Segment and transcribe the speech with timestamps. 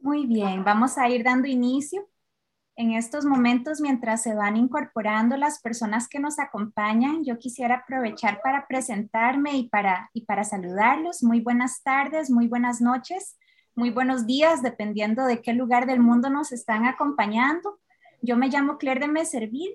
[0.00, 2.08] Muy bien, vamos a ir dando inicio.
[2.78, 8.40] En estos momentos, mientras se van incorporando las personas que nos acompañan, yo quisiera aprovechar
[8.42, 11.22] para presentarme y para, y para saludarlos.
[11.22, 13.38] Muy buenas tardes, muy buenas noches,
[13.74, 17.80] muy buenos días, dependiendo de qué lugar del mundo nos están acompañando.
[18.20, 19.74] Yo me llamo Claire de Meservil,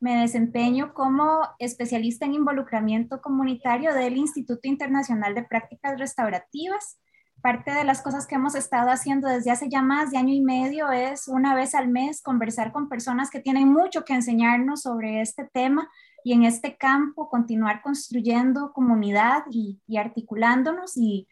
[0.00, 6.98] me desempeño como especialista en involucramiento comunitario del Instituto Internacional de Prácticas Restaurativas.
[7.40, 10.40] Parte de las cosas que hemos estado haciendo desde hace ya más de año y
[10.40, 15.20] medio es una vez al mes conversar con personas que tienen mucho que enseñarnos sobre
[15.20, 15.88] este tema
[16.24, 20.96] y en este campo continuar construyendo comunidad y, articulándonos.
[20.96, 21.28] Y,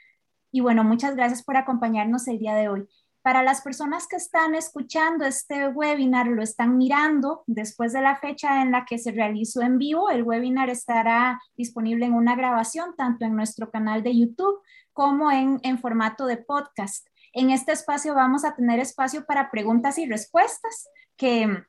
[0.61, 2.89] bueno, muchas gracias por acompañarnos el día de hoy.
[3.21, 8.63] Para las personas que están escuchando este webinar, lo están mirando después de la fecha
[8.63, 13.25] en la que se realizó en vivo, el webinar estará disponible en una grabación tanto
[13.25, 14.61] en nuestro canal de YouTube
[14.97, 17.07] como en, formato de podcast.
[17.33, 21.65] En este espacio vamos a tener espacio para preguntas y respuestas que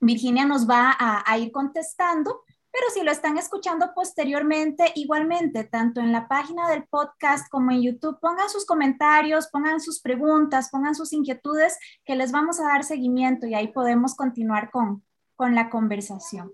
[0.00, 6.10] Virginia nos va a ir contestando pero si lo están escuchando posteriormente, igualmente, tanto en
[6.10, 11.12] la página del podcast como en YouTube, pongan sus comentarios, pongan sus preguntas, pongan sus
[11.12, 15.04] inquietudes, que les vamos a dar seguimiento y ahí podemos continuar con,
[15.36, 16.50] con la conversación.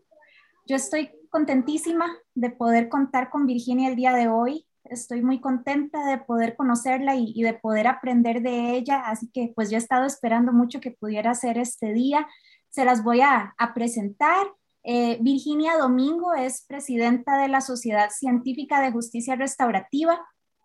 [0.67, 4.67] Yo estoy contentísima de poder contar con Virginia el día de hoy.
[4.91, 9.53] Estoy muy contenta de poder conocerla y, y de poder aprender de ella, así que
[9.55, 12.27] pues yo he estado esperando mucho que pudiera ser este día.
[12.70, 14.47] Se las voy a, a presentar.
[14.84, 20.20] Eh, Virginia Domingo es presidenta de la Sociedad Científica de Justicia Restaurativa,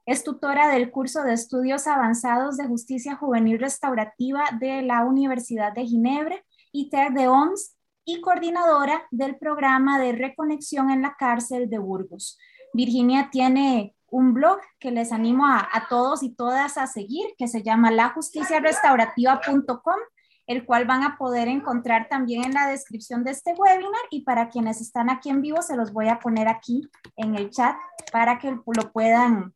[0.06, 5.86] es tutora del curso de estudios avanzados de justicia juvenil restaurativa de la Universidad de
[5.86, 6.36] Ginebra,
[6.74, 12.38] ITER de OMS, y coordinadora del programa de reconexión en la cárcel de Burgos.
[12.74, 17.48] Virginia tiene un blog que les animo a, a todos y todas a seguir, que
[17.48, 20.00] se llama lajusticiarestaurativa.com
[20.48, 24.50] el cual van a poder encontrar también en la descripción de este webinar y para
[24.50, 27.76] quienes están aquí en vivo se los voy a poner aquí en el chat
[28.12, 29.54] para que lo puedan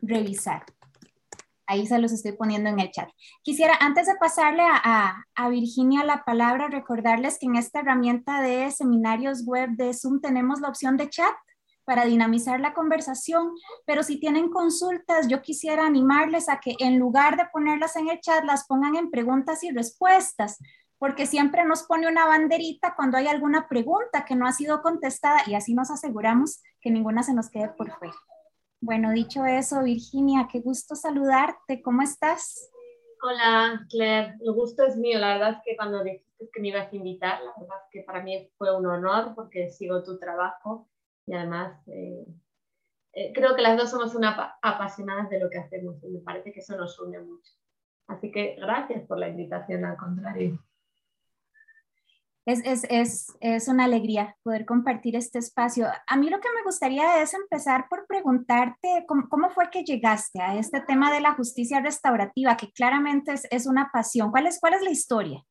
[0.00, 0.64] revisar.
[1.66, 3.08] Ahí se los estoy poniendo en el chat.
[3.42, 8.70] Quisiera, antes de pasarle a, a, Virginia la palabra, recordarles que en esta herramienta de
[8.70, 11.32] seminarios web de Zoom tenemos la opción de chat
[11.84, 13.54] para dinamizar la conversación,
[13.86, 18.20] pero si tienen consultas, yo quisiera animarles a que en lugar de ponerlas en el
[18.20, 20.58] chat, las pongan en preguntas y respuestas,
[20.98, 25.42] porque siempre nos pone una banderita cuando hay alguna pregunta que no ha sido contestada
[25.46, 28.14] y así nos aseguramos que ninguna se nos quede por fuera.
[28.80, 31.82] Bueno, dicho eso, Virginia, qué gusto saludarte.
[31.82, 32.68] ¿Cómo estás?
[33.22, 34.34] Hola, Claire.
[34.40, 35.20] El gusto es mío.
[35.20, 38.02] La verdad es que cuando dijiste que me ibas a invitar, la verdad es que
[38.02, 40.88] para mí fue un honor porque sigo tu trabajo
[41.26, 42.26] y además eh,
[43.14, 46.52] eh, creo que las dos somos una apasionadas de lo que hacemos y me parece
[46.52, 47.52] que eso nos une mucho.
[48.06, 50.58] Así que gracias por la invitación, al contrario.
[52.44, 55.86] Es, es, es, es, una alegría poder compartir este espacio.
[56.08, 60.42] A mí lo que me gustaría es empezar por preguntarte cómo, cómo fue que llegaste
[60.42, 64.32] a este tema de la justicia restaurativa, que claramente es, es una pasión.
[64.32, 65.44] ¿Cuál es, ¿Cuál es la historia?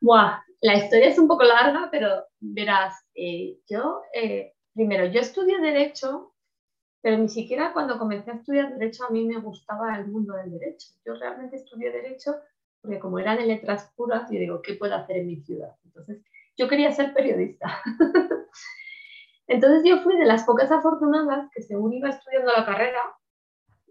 [0.00, 4.00] Buah, la historia es un poco larga, pero verás, eh, yo
[4.78, 6.34] primero, yo estudié Derecho,
[7.02, 10.52] pero ni siquiera cuando comencé a estudiar Derecho a mí me gustaba el mundo del
[10.52, 10.86] Derecho.
[11.04, 12.36] Yo realmente estudié Derecho
[12.80, 15.74] porque como era de letras puras, yo digo, ¿qué puedo hacer en mi ciudad?
[15.84, 16.22] Entonces,
[16.56, 17.82] yo quería ser periodista.
[19.48, 23.00] Entonces yo fui de las pocas afortunadas que según iba estudiando la carrera,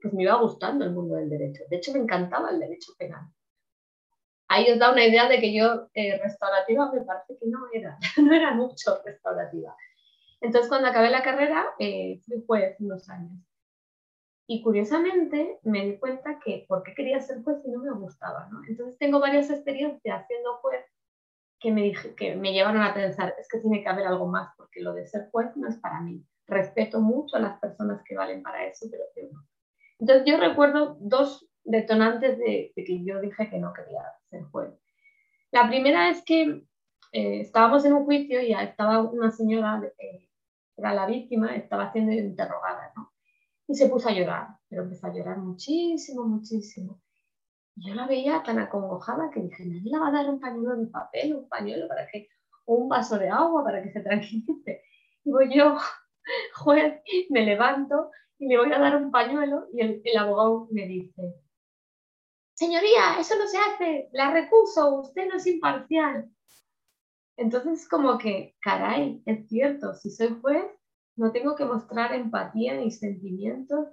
[0.02, 1.64] pues me iba gustando el mundo del derecho.
[1.70, 3.28] De hecho, me encantaba el derecho penal.
[4.48, 7.98] Ahí os da una idea de que yo eh, restaurativa me parece que no era,
[8.24, 9.76] no era mucho restaurativa.
[10.42, 13.40] Entonces, cuando acabé la carrera, eh, fui juez unos años.
[14.48, 18.48] Y curiosamente me di cuenta que por qué quería ser juez y no me gustaba.
[18.52, 18.62] ¿no?
[18.68, 20.86] Entonces, tengo varias experiencias siendo juez
[21.60, 24.54] que me, dije, que me llevaron a pensar, es que tiene que haber algo más,
[24.56, 26.24] porque lo de ser juez no es para mí.
[26.46, 29.46] Respeto mucho a las personas que valen para eso, pero yo no.
[30.00, 34.74] Entonces, yo recuerdo dos detonantes de, que yo dije que no quería ser juez.
[35.52, 36.64] La primera es que
[37.12, 40.27] eh, estábamos en un juicio y estaba una señora eh,
[40.78, 43.12] era la víctima, estaba siendo interrogada, ¿no?
[43.68, 47.02] Y se puso a llorar, pero empezó a llorar muchísimo, muchísimo.
[47.76, 50.88] Yo la veía tan acongojada que dije, nadie le va a dar un pañuelo de
[50.88, 52.30] papel, un pañuelo para que,
[52.66, 54.84] o un vaso de agua para que se tranquilice.
[55.24, 55.78] Y voy yo,
[56.56, 60.88] juez, me levanto y le voy a dar un pañuelo y el, el abogado me
[60.88, 61.36] dice,
[62.54, 66.30] señoría, eso no se hace, la recuso, usted no es imparcial.
[67.38, 70.66] Entonces, como que, caray, es cierto, si soy juez,
[71.16, 73.88] no tengo que mostrar empatía ni sentimientos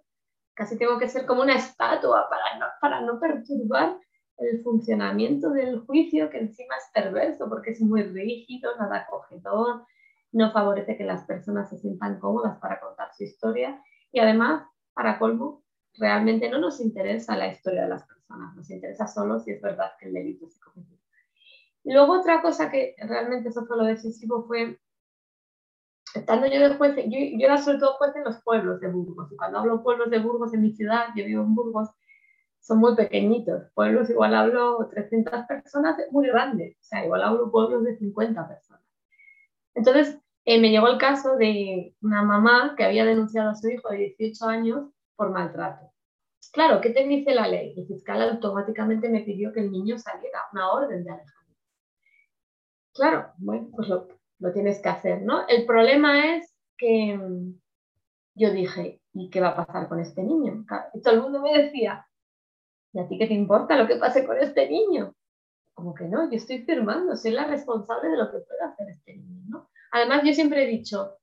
[0.55, 3.99] casi tengo que ser como una estatua para no, para no perturbar
[4.39, 9.85] el funcionamiento del juicio, que encima es perverso porque es muy rígido, nada acogedor,
[10.33, 13.81] no favorece que las personas se sientan cómodas para contar su historia
[14.13, 15.63] y además, para colmo,
[15.95, 19.93] realmente no nos interesa la historia de las personas, nos interesa solo si es verdad
[19.99, 21.04] que el delito se cometió.
[21.85, 24.79] Luego otra cosa que realmente eso fue lo decisivo fue,
[26.15, 29.31] estando yo de juez, yo, yo era sobre todo juez en los pueblos de Burgos,
[29.33, 31.91] y cuando hablo pueblos de Burgos en mi ciudad, yo vivo en Burgos,
[32.65, 33.71] son muy pequeñitos.
[33.75, 36.77] Pueblos igual hablo 300 personas, muy grandes.
[36.81, 38.83] O sea, igual hablo pueblos de 50 personas.
[39.75, 43.91] Entonces, eh, me llegó el caso de una mamá que había denunciado a su hijo
[43.91, 45.91] de 18 años por maltrato.
[46.53, 47.75] Claro, ¿qué te dice la ley?
[47.77, 51.34] El fiscal automáticamente me pidió que el niño saliera, una orden de alejamiento.
[52.95, 54.09] Claro, bueno, pues lo,
[54.53, 55.47] tienes que hacer, ¿no?
[55.49, 57.61] El problema es que mm,
[58.37, 60.65] yo dije, ¿y qué va a pasar con este niño?
[61.03, 62.07] Todo el mundo me decía,
[62.93, 65.15] ¿y a ti qué te importa lo que pase con este niño?
[65.75, 69.17] Como que no, yo estoy firmando, soy la responsable de lo que pueda hacer este
[69.17, 69.71] niño, ¿no?
[69.91, 71.19] Además, yo siempre he dicho,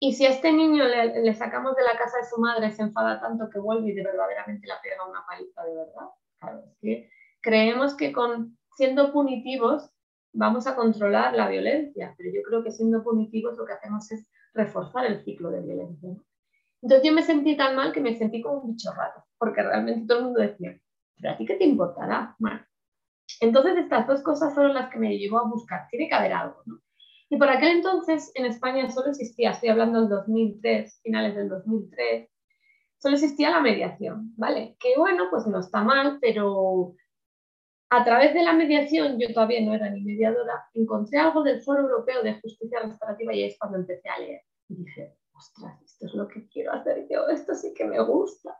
[0.00, 3.20] y si a este niño le, sacamos de la casa de su madre, se enfada
[3.20, 6.08] tanto que vuelve y de verdaderamente la pega una paliza de verdad.
[6.40, 7.10] Claro, es que
[7.40, 9.93] creemos que con siendo punitivos
[10.34, 14.26] vamos a controlar la violencia, pero yo creo que siendo punitivos lo que hacemos es
[14.52, 16.10] reforzar el ciclo de violencia.
[16.82, 20.06] Entonces yo me sentí tan mal que me sentí como un bicho raro, porque realmente
[20.06, 20.78] todo el mundo decía,
[21.16, 22.36] pero a ti qué te importará.
[22.38, 22.60] Bueno,
[23.40, 26.60] entonces estas dos cosas fueron las que me llevó a buscar, tiene que haber algo,
[26.66, 26.80] ¿no?
[27.30, 32.28] Y por aquel entonces en España solo existía, estoy hablando del 2003, finales del 2003,
[32.98, 34.76] solo existía la mediación, ¿vale?
[34.78, 36.94] Que bueno, pues no está mal, pero
[37.96, 41.82] a través de la mediación, yo todavía no era ni mediadora, encontré algo del Foro
[41.82, 44.42] Europeo de Justicia Restaurativa y ahí es cuando empecé a leer.
[44.68, 48.56] Y dije, ostras, esto es lo que quiero hacer yo, esto sí que me gusta.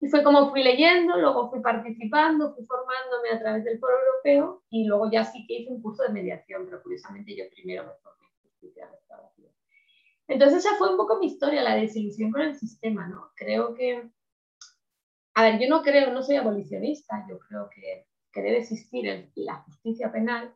[0.00, 4.62] Y fue como fui leyendo, luego fui participando, fui formándome a través del foro europeo
[4.70, 7.92] y luego ya sí que hice un curso de mediación, pero curiosamente yo primero me
[8.02, 9.50] formé en justicia restaurativa.
[10.26, 13.30] Entonces esa fue un poco mi historia, la desilusión con el sistema, ¿no?
[13.36, 14.10] Creo que,
[15.34, 19.56] a ver, yo no creo, no soy abolicionista, yo creo que, que debe existir la
[19.62, 20.54] justicia penal,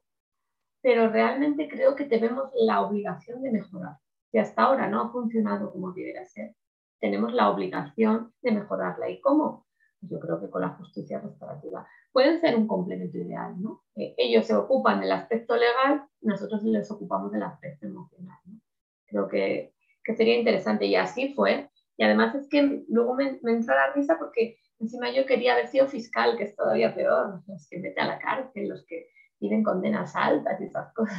[0.82, 3.96] pero realmente creo que tenemos la obligación de mejorar
[4.30, 6.54] que hasta ahora no ha funcionado como debería ser,
[7.00, 9.08] tenemos la obligación de mejorarla.
[9.10, 9.66] ¿Y cómo?
[10.00, 11.86] Pues yo creo que con la justicia restaurativa.
[12.12, 13.84] Pueden ser un complemento ideal, ¿no?
[13.94, 18.38] Eh, ellos se ocupan del aspecto legal, nosotros les ocupamos del aspecto emocional.
[18.46, 18.60] ¿no?
[19.06, 21.70] Creo que, que, sería interesante y así fue.
[21.96, 25.68] Y además es que luego me, me entró la risa porque encima yo quería haber
[25.68, 29.08] sido fiscal, que es todavía peor, los que meten a la cárcel, los que
[29.38, 31.16] tienen condenas altas y esas cosas.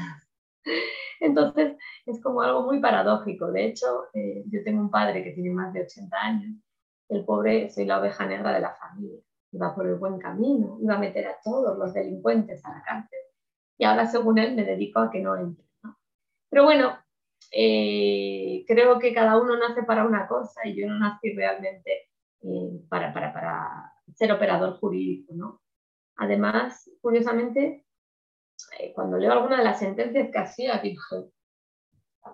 [1.20, 3.52] Entonces, es como algo muy paradójico.
[3.52, 6.56] De hecho, eh, yo tengo un padre que tiene más de 80 años.
[7.10, 9.20] El pobre, soy la oveja negra de la familia.
[9.52, 13.20] Iba por el buen camino, iba a meter a todos los delincuentes a la cárcel.
[13.78, 15.66] Y ahora, según él, me dedico a que no entre.
[16.50, 16.98] Pero bueno,
[17.52, 22.07] eh, creo que cada uno nace para una cosa y yo no nací realmente
[22.44, 25.34] eh, para, ser operador jurídico.
[25.34, 25.62] ¿no?
[26.18, 27.86] Además, curiosamente,
[28.80, 30.82] eh, cuando leo alguna de las sentencias que hacía,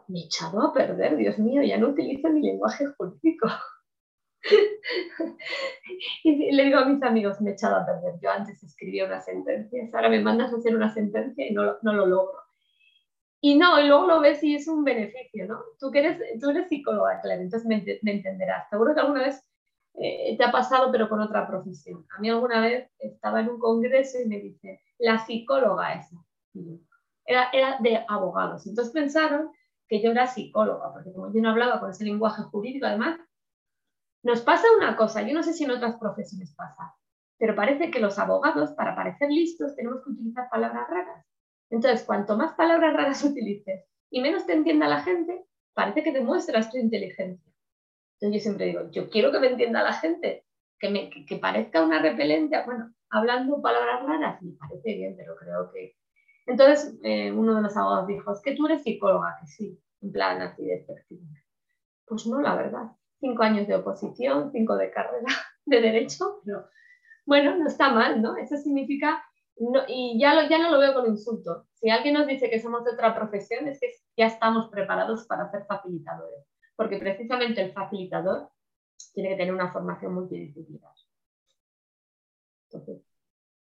[0.07, 3.47] me he echado a perder, Dios mío, ya no utilizo mi lenguaje jurídico.
[6.23, 8.19] y le digo a mis amigos, me he echado a perder.
[8.21, 12.05] Yo antes escribía unas sentencias, ahora me mandas a hacer una sentencia y no, lo
[12.05, 12.39] logro.
[13.41, 15.61] Y no, y luego lo ves y es un beneficio, ¿no?
[15.77, 16.17] Tú, eres,
[16.69, 18.69] psicóloga, claro, entonces me entenderás.
[18.69, 19.43] Seguro que alguna vez
[19.95, 22.05] eh, te ha pasado, pero con otra profesión.
[22.17, 26.15] A mí alguna vez estaba en un congreso y me dice, la psicóloga esa.
[27.25, 28.65] Era, era de abogados.
[28.67, 29.51] Entonces pensaron
[29.87, 33.19] que yo era psicóloga, porque como yo no hablaba con ese lenguaje jurídico, además,
[34.23, 36.95] nos pasa una cosa, yo no sé si en otras profesiones pasa,
[37.37, 41.25] pero parece que los abogados, para parecer listos, tenemos que utilizar palabras raras.
[41.69, 46.71] Entonces, cuanto más palabras raras utilices y menos te entienda la gente, parece que demuestras
[46.71, 47.52] tu inteligencia.
[48.23, 50.45] Entonces yo siempre digo, yo quiero que me entienda la gente,
[50.79, 55.69] que, me, que, parezca una repelente, bueno, hablando palabras raras, me parece bien, pero creo
[55.73, 55.97] que...
[56.45, 60.13] Entonces eh, uno de los abogados dijo, es que tú eres psicóloga, que sí, en
[60.13, 60.85] plan así de
[62.05, 62.91] Pues no, la verdad.
[63.19, 65.27] Cinco años de oposición, cinco de carrera
[65.65, 66.69] de derecho, pero
[67.25, 68.37] bueno, no está mal, ¿no?
[68.37, 69.21] Eso significa,
[69.57, 71.65] no, y ya, lo, ya no lo veo con insulto.
[71.73, 75.51] Si alguien nos dice que somos de otra profesión, es que ya estamos preparados para
[75.51, 78.49] ser facilitadores porque precisamente el facilitador
[79.13, 80.91] tiene que tener una formación multidisciplinar.
[82.69, 83.03] Entonces,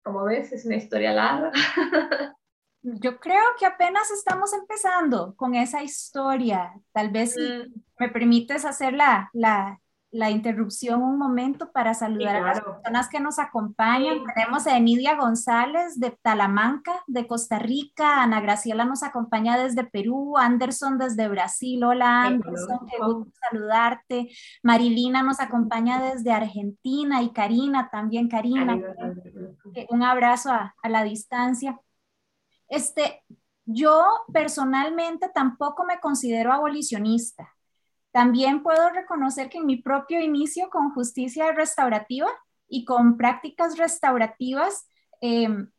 [0.04, 1.52] como ves, es una historia larga.
[2.82, 6.74] Yo creo que apenas estamos empezando con esa historia.
[6.94, 7.74] Tal vez si mm.
[8.00, 9.80] me permites hacer la, la,
[10.12, 14.24] la interrupción un momento para saludar a las personas que nos acompañan.
[14.34, 18.24] Tenemos a Enidia González de Talamanca, de Costa Rica.
[18.24, 20.38] Ana Graciela nos acompaña desde Perú.
[20.38, 21.84] Anderson desde Brasil.
[21.84, 24.30] Hola Anderson, qué gusto saludarte.
[24.64, 28.30] Marilina nos acompaña desde Argentina y Karina también.
[28.30, 28.80] Karina,
[29.90, 31.80] un abrazo a, a la distancia.
[32.68, 33.24] Este,
[33.66, 37.48] yo personalmente tampoco me considero abolicionista
[38.12, 42.30] también puedo reconocer que en mi propio inicio con justicia restaurativa
[42.68, 44.88] y con prácticas restaurativas,
[45.22, 45.70] em,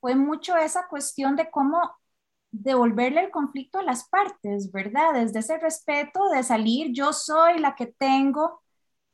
[0.00, 1.80] fue mucho esa cuestión de cómo
[2.50, 5.14] devolverle el conflicto a las partes, ¿verdad?
[5.14, 8.62] Desde ese respeto de salir, yo soy la que tengo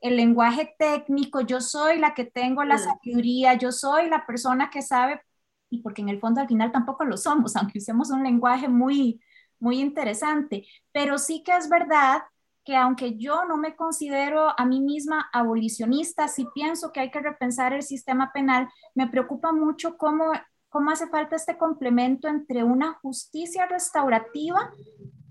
[0.01, 4.83] el lenguaje técnico, yo soy la que tengo la sabiduría, yo soy la persona que
[4.83, 5.23] sabe,
[5.71, 9.21] y porque en el fondo al final tampoco lo somos, aunque usemos un lenguaje muy,
[9.59, 12.23] muy interesante, pero sí que es verdad
[12.65, 17.21] que aunque yo no me considero a mí misma abolicionista, sí pienso que hay que
[17.21, 20.33] repensar el sistema penal, me preocupa mucho cómo,
[20.69, 24.71] cómo hace falta este complemento entre una justicia restaurativa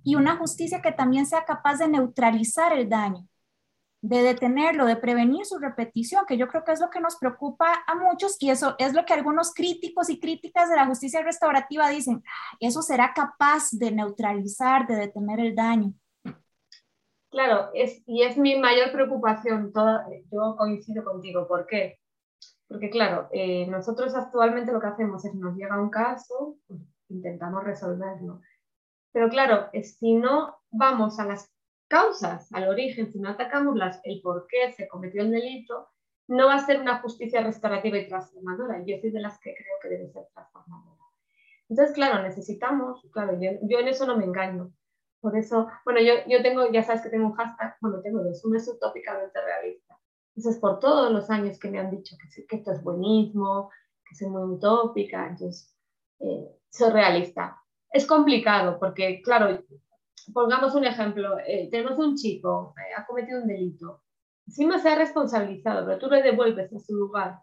[0.04, 3.28] y una justicia que también sea capaz de neutralizar el daño,
[4.02, 7.84] de detenerlo, de prevenir su repetición, que yo creo que es lo que nos preocupa
[7.86, 11.88] a muchos y eso es lo que algunos críticos y críticas de la justicia restaurativa
[11.90, 12.24] dicen,
[12.60, 15.94] eso será capaz de neutralizar, de detener el daño.
[17.32, 21.98] Claro, es, y es mi mayor preocupación, toda, yo coincido contigo, ¿por qué?
[22.68, 27.64] Porque claro, eh, nosotros actualmente lo que hacemos es nos llega un caso, pues, intentamos
[27.64, 28.42] resolverlo.
[29.14, 31.50] Pero claro, si no vamos a las
[31.88, 35.90] causas, al origen, si no atacamos el por qué se cometió el delito,
[36.28, 38.84] no va a ser una justicia restaurativa y transformadora.
[38.86, 41.02] Yo soy de las que creo que debe ser transformadora.
[41.70, 44.74] Entonces, claro, necesitamos, claro, yo en eso no me engaño,
[45.22, 48.44] por eso, bueno, yo, yo tengo, ya sabes que tengo un hashtag, bueno, tengo dos,
[48.44, 49.98] uno es utópicamente realista.
[50.36, 53.70] Entonces, por todos los años que me han dicho que, esto es buenismo,
[54.04, 55.78] que soy muy utópica, entonces,
[56.20, 57.62] eh, soy realista.
[57.92, 59.64] Es complicado porque, claro,
[60.34, 64.02] pongamos un ejemplo, eh, tenemos un chico, eh, ha cometido un delito,
[64.48, 67.40] encima se ha responsabilizado, pero tú le devuelves a su lugar,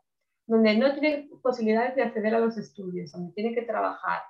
[0.46, 4.22] donde no tiene posibilidades de acceder a los estudios, donde tiene que trabajar,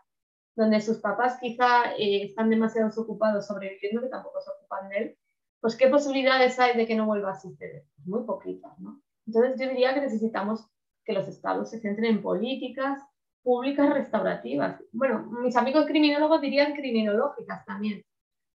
[0.58, 5.18] donde sus papás quizá eh, están demasiado ocupados sobreviviendo, que tampoco se ocupan de él,
[5.60, 7.84] pues ¿qué posibilidades hay de que no vuelva a suceder?
[7.94, 9.00] Pues muy poquitas, ¿no?
[9.26, 10.68] Entonces yo diría que necesitamos
[11.04, 13.00] que los estados se centren en políticas
[13.44, 14.82] públicas restaurativas.
[14.92, 18.02] Bueno, mis amigos criminólogos dirían criminológicas también.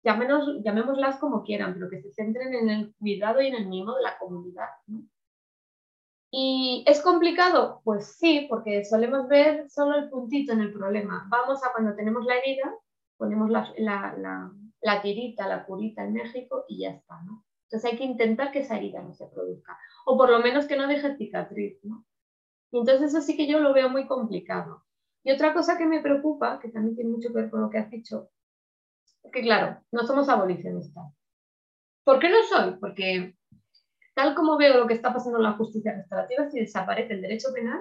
[0.02, 4.02] llamémoslas como quieran, pero que se centren en el cuidado y en el mimo de
[4.02, 4.68] la comunidad.
[4.88, 5.02] ¿no?
[6.34, 7.82] ¿Y es complicado?
[7.84, 11.26] Pues sí, porque solemos ver solo el puntito en el problema.
[11.28, 12.74] Vamos a cuando tenemos la herida,
[13.18, 17.44] ponemos la, la, la, tirita, la curita en México y ya está, ¿no?
[17.64, 20.76] Entonces hay que intentar que esa herida no se produzca, o por lo menos que
[20.76, 22.06] no deje cicatriz, ¿no?
[22.72, 24.86] Entonces eso sí que yo lo veo muy complicado.
[25.24, 27.76] Y otra cosa que me preocupa, que también tiene mucho que ver con lo que
[27.76, 28.30] has dicho,
[29.22, 31.12] es que claro, no somos abolicionistas.
[32.04, 32.78] ¿Por qué no soy?
[32.80, 33.36] Porque
[34.14, 37.52] Tal como veo lo que está pasando en la justicia restaurativa, si desaparece el derecho
[37.52, 37.80] penal,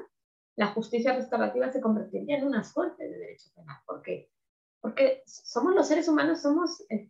[0.56, 3.78] la justicia restaurativa se convertiría en una suerte de derecho penal.
[3.86, 4.30] ¿Por qué?
[4.80, 6.84] Porque somos los seres humanos, somos...
[6.90, 7.10] Eh,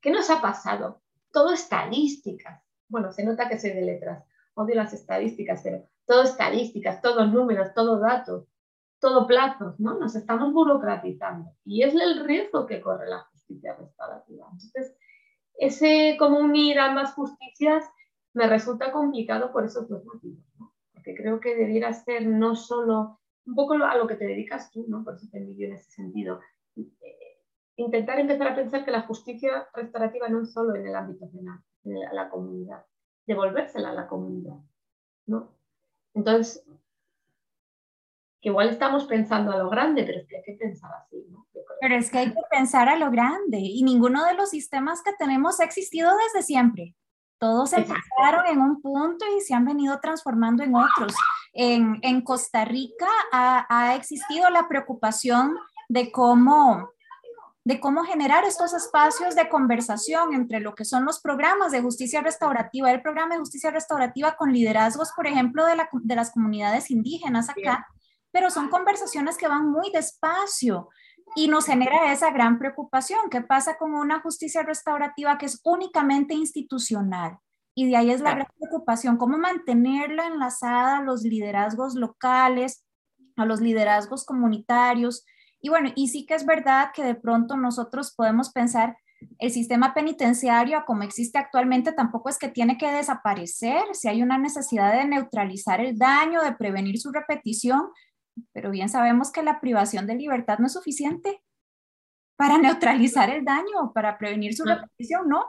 [0.00, 1.02] ¿Qué nos ha pasado?
[1.32, 2.62] Todo estadísticas.
[2.88, 4.24] Bueno, se nota que soy de letras,
[4.54, 8.46] odio las estadísticas, pero todo estadísticas, todos números, todo datos,
[8.98, 9.98] todo plazos, ¿no?
[9.98, 14.46] Nos estamos burocratizando y es el riesgo que corre la justicia restaurativa.
[14.52, 14.96] Entonces,
[15.54, 17.84] ese como unir ambas justicias
[18.34, 20.44] me resulta complicado por esos dos motivos,
[20.92, 24.84] porque creo que debiera ser no solo un poco a lo que te dedicas tú,
[24.88, 25.02] ¿no?
[25.02, 26.40] por eso te envidio en ese sentido,
[26.76, 27.40] eh,
[27.76, 31.58] intentar empezar a pensar que la justicia restaurativa no es solo en el ámbito penal,
[31.84, 32.84] en la comunidad,
[33.26, 34.56] devolvérsela a la comunidad.
[35.26, 35.48] ¿no?
[36.14, 36.64] Entonces,
[38.40, 41.46] que igual estamos pensando a lo grande, pero es que hay que pensar así, ¿no?
[41.80, 45.12] Pero es que hay que pensar a lo grande y ninguno de los sistemas que
[45.18, 46.94] tenemos ha existido desde siempre.
[47.40, 51.14] Todos empezaron en un punto y se han venido transformando en otros.
[51.54, 55.56] En, en Costa Rica ha, ha, existido la preocupación
[55.88, 56.90] de cómo,
[57.64, 62.20] de cómo generar estos espacios de conversación entre lo que son los programas de justicia
[62.20, 66.90] restaurativa, el programa de justicia restaurativa con liderazgos, por ejemplo, de, la, de las comunidades
[66.90, 67.88] indígenas acá,
[68.30, 70.90] pero son conversaciones que van muy despacio
[71.36, 73.30] y nos genera esa gran preocupación.
[73.30, 77.38] ¿Qué pasa con una justicia restaurativa que es únicamente institucional?
[77.74, 82.84] Y de ahí es la gran preocupación, cómo mantenerla enlazada a los liderazgos locales,
[83.36, 85.24] a los liderazgos comunitarios.
[85.60, 88.96] Y bueno, y sí que es verdad que de pronto nosotros podemos pensar,
[89.38, 93.82] el sistema penitenciario, como existe actualmente, tampoco es que tiene que desaparecer.
[93.92, 97.90] Si hay una necesidad de neutralizar el daño, de prevenir su repetición,
[98.52, 101.42] pero bien sabemos que la privación de libertad no es suficiente
[102.36, 105.44] para neutralizar el daño, para prevenir su repetición, ¿no?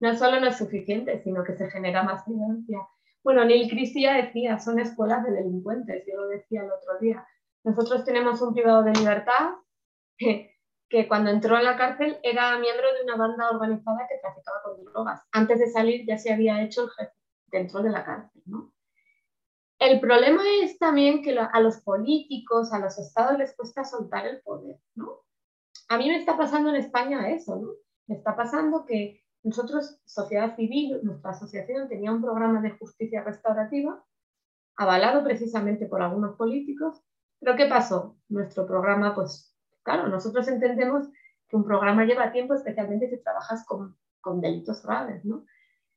[0.00, 2.78] No solo no es suficiente, sino que se genera más violencia.
[3.22, 7.26] Bueno, Neil Christie ya decía, son escuelas de delincuentes, yo lo decía el otro día.
[7.64, 9.50] Nosotros tenemos un privado de libertad
[10.18, 14.62] que, que cuando entró en la cárcel era miembro de una banda organizada que traficaba
[14.64, 15.26] con drogas.
[15.32, 17.12] Antes de salir ya se había hecho el jefe
[17.46, 18.72] dentro de la cárcel, ¿no?
[19.82, 24.40] El problema es también que a los políticos, a los estados les cuesta soltar el
[24.40, 25.22] poder, ¿no?
[25.88, 27.70] A mí me está pasando en España eso, ¿no?
[28.06, 34.00] Me está pasando que nosotros, sociedad civil, nuestra asociación tenía un programa de justicia restaurativa
[34.76, 37.02] avalado precisamente por algunos políticos,
[37.40, 38.16] pero ¿qué pasó?
[38.28, 41.08] Nuestro programa, pues claro, nosotros entendemos
[41.48, 45.44] que un programa lleva tiempo, especialmente si trabajas con, con delitos graves, ¿no?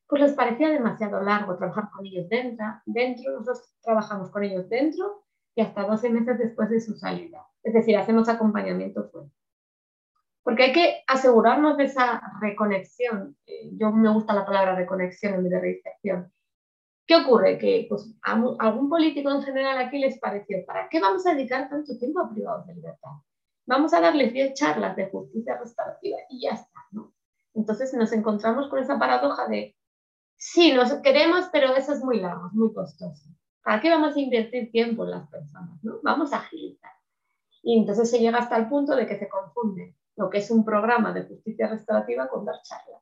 [0.07, 5.23] Pues les parecía demasiado largo trabajar con ellos dentro, dentro, nosotros trabajamos con ellos dentro
[5.55, 7.45] y hasta 12 meses después de su salida.
[7.63, 9.29] Es decir, hacemos acompañamiento fuera.
[10.43, 13.35] Porque hay que asegurarnos de esa reconexión.
[13.47, 16.31] Eh, yo me gusta la palabra reconexión en vez de reinserción.
[17.07, 17.57] ¿Qué ocurre?
[17.57, 21.69] Que pues, a algún político en general aquí les pareció, ¿para qué vamos a dedicar
[21.69, 23.11] tanto tiempo a privados de libertad?
[23.65, 27.13] Vamos a darles 10 charlas de justicia restaurativa y ya está, ¿no?
[27.55, 29.75] Entonces nos encontramos con esa paradoja de
[30.37, 33.29] Sí, nos queremos, pero eso es muy largo, es muy costoso.
[33.63, 35.83] ¿Para qué vamos a invertir tiempo en las personas?
[35.83, 35.99] ¿no?
[36.03, 36.91] Vamos a agilizar.
[37.63, 40.63] Y entonces se llega hasta el punto de que se confunde lo que es un
[40.63, 43.01] programa de justicia restaurativa con dar charlas.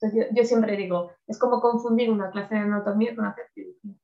[0.00, 3.94] Entonces yo, siempre digo, es como confundir una clase de anatomía con hacer cirugía.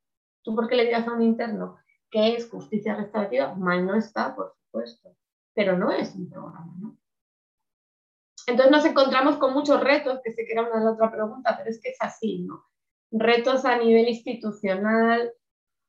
[0.42, 1.78] ¿Tú por qué le digas a un interno
[2.10, 3.54] que es justicia restaurativa?
[3.54, 5.16] Mal no está, por supuesto,
[5.54, 6.98] pero no es un programa, ¿no?
[8.46, 11.70] Entonces nos encontramos con muchos retos, que sé que era una de otra pregunta, pero
[11.70, 12.64] es que es así, ¿no?
[13.10, 15.32] Retos a nivel institucional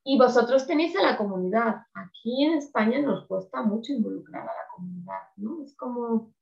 [0.04, 1.76] y vosotros tenéis a la comunidad.
[1.94, 5.62] Aquí en España nos cuesta mucho involucrar a la comunidad, ¿no?
[5.62, 6.32] Es como,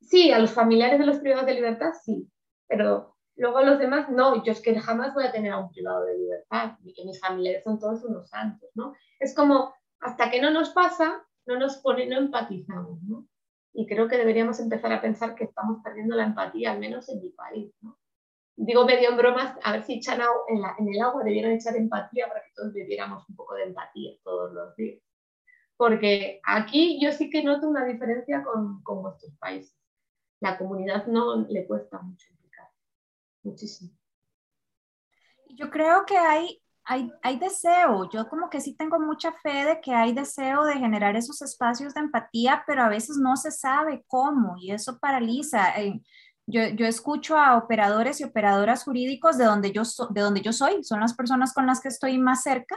[0.00, 2.28] sí, a los familiares de los privados de libertad, sí,
[2.66, 5.70] pero luego a los demás, no, yo es que jamás voy a tener a un
[5.70, 8.94] privado de libertad, y que mis familiares son todos unos santos, ¿no?
[9.20, 13.27] Es como, hasta que no nos pasa, no nos pone, no empatizamos, ¿no?
[13.78, 17.22] Y creo que deberíamos empezar a pensar que estamos perdiendo la empatía, al menos en
[17.22, 17.72] mi país.
[18.56, 22.26] Digo medio en bromas, a ver si echan en, en el agua debieran echar empatía
[22.26, 25.00] para que todos viviéramos un poco de empatía todos los días.
[25.76, 29.78] Porque aquí yo sí que noto una diferencia con, con vuestros países.
[30.40, 32.68] La comunidad no le cuesta mucho implicar,
[33.44, 33.92] muchísimo.
[35.50, 39.92] Yo creo que hay hay, deseo, yo como que sí tengo mucha fe de que
[39.92, 44.56] hay deseo de generar esos espacios de empatía, pero a veces no se sabe cómo
[44.58, 45.74] y eso paraliza.
[46.46, 50.82] Yo, yo, escucho a operadores y operadoras jurídicos de donde, yo de donde yo soy,
[50.82, 52.74] son las personas con las que estoy más cerca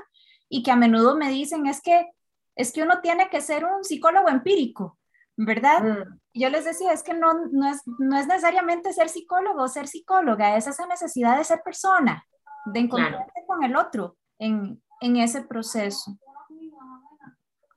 [0.50, 2.10] y que a menudo me dicen es que,
[2.58, 5.00] es que uno tiene que ser un psicólogo empírico,
[5.38, 5.84] ¿verdad?
[5.84, 6.20] Mm.
[6.34, 9.88] Yo les decía, es que no, no, es, no es necesariamente ser psicólogo o ser
[9.88, 12.26] psicóloga, es esa necesidad de ser persona
[12.66, 16.18] de encontrarte con el otro en, en ese proceso.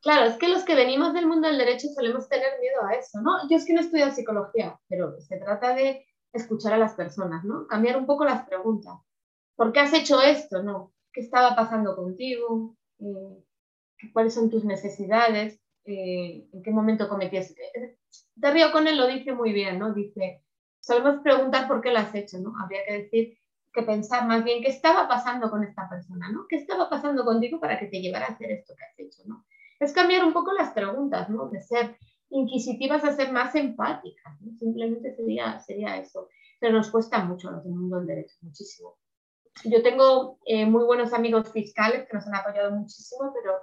[0.02, 3.22] Claro, es que los que venimos del mundo del derecho solemos tener miedo a eso,
[3.22, 3.48] ¿no?
[3.48, 7.42] Yo es que no he estudiado psicología, pero se trata de escuchar a las personas,
[7.44, 7.66] ¿no?
[7.66, 8.94] Cambiar un poco las preguntas.
[9.56, 10.62] ¿Por qué has hecho esto?
[10.62, 10.92] ¿No?
[11.10, 12.76] ¿Qué estaba pasando contigo?
[12.98, 13.44] Eh,
[14.12, 15.58] ¿Cuáles son tus necesidades?
[15.86, 17.54] Eh, ¿En qué momento cometías?
[18.34, 19.94] De Río con él lo dice muy bien, ¿no?
[19.94, 20.42] Dice,
[20.80, 22.52] solemos preguntar por qué lo has hecho, ¿no?
[22.62, 23.38] Habría que decir
[23.74, 26.46] que pensar más bien qué estaba pasando con esta persona, ¿no?
[26.48, 29.44] ¿Qué estaba pasando contigo para que te llevara a hacer esto que has hecho, ¿no?
[29.80, 31.48] Es cambiar un poco las preguntas, ¿no?
[31.48, 31.98] De ser
[32.30, 34.56] inquisitivas a ser más empáticas, ¿no?
[34.58, 36.28] Simplemente sería, sería eso.
[36.60, 38.96] Pero nos cuesta mucho a los del mundo del derecho, muchísimo.
[39.64, 43.54] Yo tengo eh, muy buenos amigos fiscales que nos han apoyado muchísimo, pero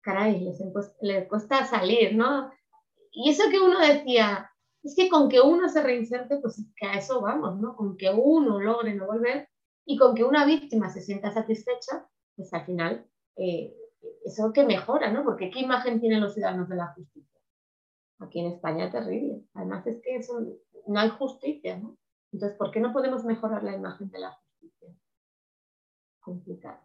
[0.00, 0.58] caray, les,
[1.00, 2.52] les cuesta salir, ¿no?
[3.12, 4.51] Y eso que uno decía,
[4.82, 7.76] es que con que uno se reinserte, pues que a eso vamos, ¿no?
[7.76, 9.48] Con que uno logre no volver
[9.84, 13.74] y con que una víctima se sienta satisfecha, pues al final eh,
[14.24, 15.24] eso que mejora, ¿no?
[15.24, 17.40] Porque ¿qué imagen tienen los ciudadanos de la justicia?
[18.18, 19.44] Aquí en España terrible.
[19.54, 20.20] Además es que
[20.86, 21.96] no hay justicia, ¿no?
[22.32, 24.88] Entonces, ¿por qué no podemos mejorar la imagen de la justicia?
[26.20, 26.80] Complicado.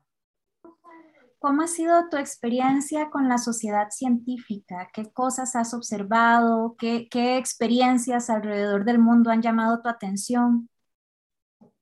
[1.39, 4.89] ¿Cómo ha sido tu experiencia con la sociedad científica?
[4.91, 6.75] ¿Qué cosas has observado?
[6.79, 10.67] ¿Qué, experiencias alrededor del mundo han llamado tu atención?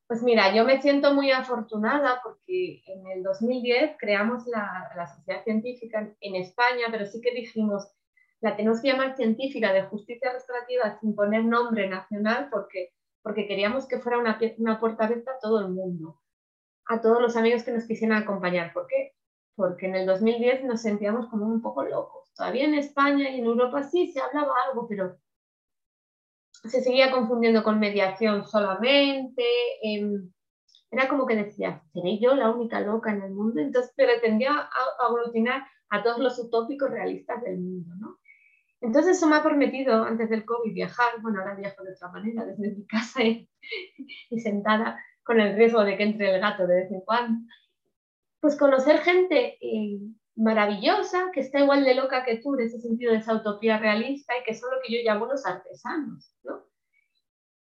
[0.07, 6.13] Pues mira, yo me siento muy afortunada porque en el 2010 creamos la, Sociedad Científica
[6.19, 7.87] en, España, pero sí que dijimos,
[8.41, 12.89] la tenemos que llamar científica de justicia restaurativa sin poner nombre nacional porque,
[13.23, 16.21] porque queríamos que fuera una, una puerta abierta a todo el mundo,
[16.87, 18.73] a todos los amigos que nos quisieran acompañar.
[18.73, 19.14] ¿Por qué?
[19.55, 22.31] Porque en el 2010 nos sentíamos como un poco locos.
[22.35, 25.17] Todavía en España y en Europa sí se hablaba algo, pero
[26.51, 29.43] se seguía confundiendo con mediación solamente.
[29.81, 30.31] Em,
[30.91, 33.61] era como que decía, ¿seré yo la única loca en el mundo?
[33.61, 38.17] Entonces pretendía aglutinar a todos los utópicos realistas del mundo, ¿no?
[38.81, 42.45] Entonces eso me ha permitido antes del COVID viajar, bueno, ahora viajo de otra manera,
[42.45, 43.49] desde mi casa y,
[44.43, 47.47] sentada con el riesgo de que entre el gato de vez en cuando,
[48.45, 49.99] pues conocer gente eh,
[50.35, 54.33] maravillosa, que está igual de loca que tú, en ese sentido de esa utopía realista
[54.37, 56.61] y que son lo que yo llamo los artesanos, ¿no?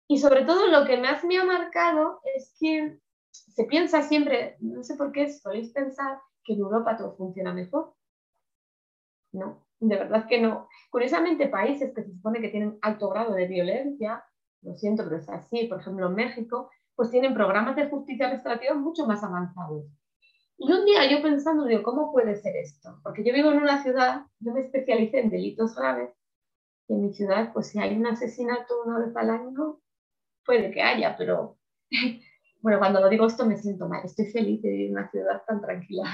[0.08, 2.98] Y sobre todo lo que más me ha marcado es que
[3.30, 7.94] se piensa siempre, no sé por qué soléis pensar que en Europa todo funciona mejor.
[9.32, 10.68] No, de verdad que no.
[10.90, 14.22] Curiosamente, países que se supone que tienen alto grado de violencia,
[14.60, 19.06] lo siento, pero es así, por ejemplo, México, pues tienen programas de justicia restaurativa mucho
[19.06, 19.86] más avanzados.
[20.56, 23.00] Y un día yo pensando, digo, ¿cómo puede ser esto?
[23.02, 26.10] Porque yo vivo en una ciudad, yo me especialicé en delitos graves,
[26.88, 29.80] y en mi ciudad, pues si hay un asesinato una vez al año,
[30.44, 31.58] puede que haya, pero
[32.62, 35.42] bueno, cuando lo digo esto me siento mal, estoy feliz de vivir en una ciudad
[35.46, 36.04] tan tranquila.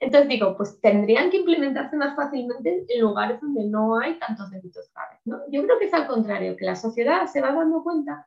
[0.00, 4.90] Entonces digo, pues tendrían que implementarse más fácilmente en lugares donde no hay tantos delitos
[4.92, 5.20] graves.
[5.24, 5.38] ¿no?
[5.50, 8.26] Yo creo que es al contrario, que la sociedad se va dando cuenta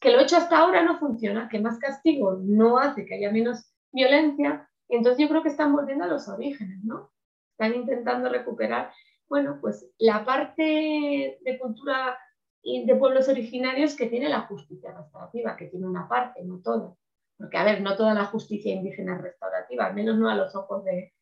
[0.00, 3.72] que lo hecho hasta ahora no funciona, que más castigo no hace que haya menos
[3.92, 7.10] violencia, y entonces yo creo que están volviendo a los orígenes, ¿no?
[7.52, 8.92] Están intentando recuperar,
[9.28, 12.18] bueno, pues la parte de cultura
[12.62, 16.98] y de pueblos originarios que tiene la justicia restaurativa, que tiene una parte, no todo.
[17.36, 20.54] Porque, a ver, no toda la justicia indígena es restaurativa, al menos no a los
[20.56, 21.14] ojos de,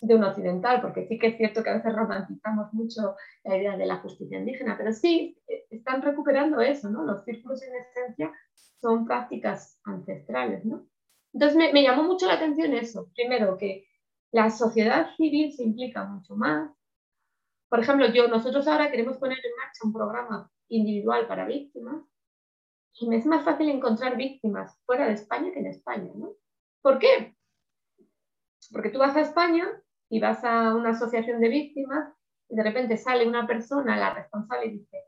[0.00, 3.76] de un occidental, porque sí que es cierto que a veces romantizamos mucho la idea
[3.76, 7.04] de la justicia indígena, pero sí eh, están recuperando eso, ¿no?
[7.04, 8.32] Los círculos en esencia
[8.80, 10.86] son prácticas ancestrales, ¿no?
[11.32, 13.10] Entonces me, llamó mucho la atención eso.
[13.14, 13.86] Primero, que
[14.32, 16.70] la sociedad civil se implica mucho más.
[17.68, 22.02] Por ejemplo, yo, nosotros ahora queremos poner en marcha un programa individual para víctimas
[22.94, 26.32] y me es más fácil encontrar víctimas fuera de España que en España, ¿no?
[26.82, 27.36] ¿Por qué?
[28.72, 29.66] Porque tú vas a España
[30.08, 32.12] y vas a una asociación de víctimas
[32.48, 35.04] y de repente sale una persona, la responsable, y dice,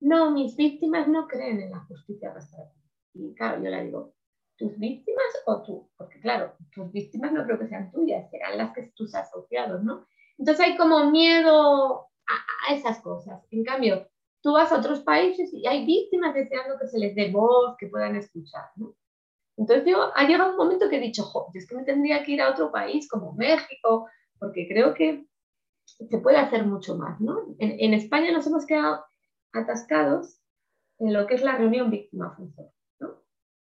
[0.00, 2.82] no, mis víctimas no creen en la justicia restaurativa.
[3.14, 4.14] Y claro, yo le digo,
[4.56, 5.90] ¿tus víctimas o tú?
[5.96, 10.06] Porque claro, tus víctimas no creo que sean tuyas, serán las que tus asociados, ¿no?
[10.38, 13.44] Entonces hay como miedo a, esas cosas.
[13.50, 14.08] En cambio,
[14.42, 17.88] tú vas a otros países y hay víctimas deseando que se les dé voz, que
[17.88, 18.94] puedan escuchar, ¿no?
[19.56, 22.32] Entonces yo, ha llegado un momento que he dicho, jo, es que me tendría que
[22.32, 25.26] ir a otro país como México, porque creo que
[25.84, 27.54] se puede hacer mucho más, ¿no?
[27.58, 29.04] En, en España nos hemos quedado
[29.52, 30.40] atascados
[30.98, 32.68] en lo que es la reunión víctima-función.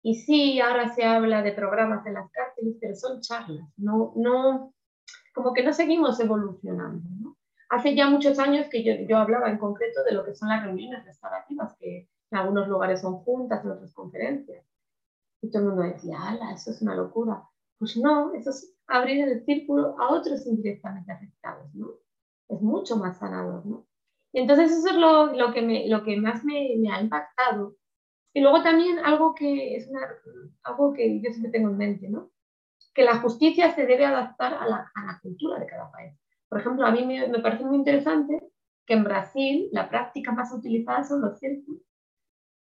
[0.03, 4.73] Y sí, ahora se habla de programas en las cárceles, pero son charlas, no, no,
[5.33, 7.37] como que no seguimos evolucionando, ¿no?
[7.69, 10.63] Hace ya muchos años que yo, yo hablaba en concreto de lo que son las
[10.63, 14.63] reuniones restaurativas, que en algunos lugares son juntas, en otras conferencias.
[15.41, 17.43] Y todo el mundo decía, ala, eso es una locura.
[17.79, 21.87] Pues no, eso es abrir el círculo a otros indirectamente afectados, ¿no?
[22.49, 23.87] Es mucho más sanador, ¿no?
[24.31, 27.75] Y entonces eso es lo, lo que, me, lo que más me, me, ha impactado.
[28.33, 30.01] Y luego también algo que es una,
[30.63, 32.31] algo que yo siempre tengo en mente, ¿no?
[32.93, 36.13] Que la justicia se debe adaptar a la, a la cultura de cada país.
[36.49, 38.39] Por ejemplo, a mí me, me, parece muy interesante
[38.85, 41.81] que en Brasil la práctica más utilizada son los círculos.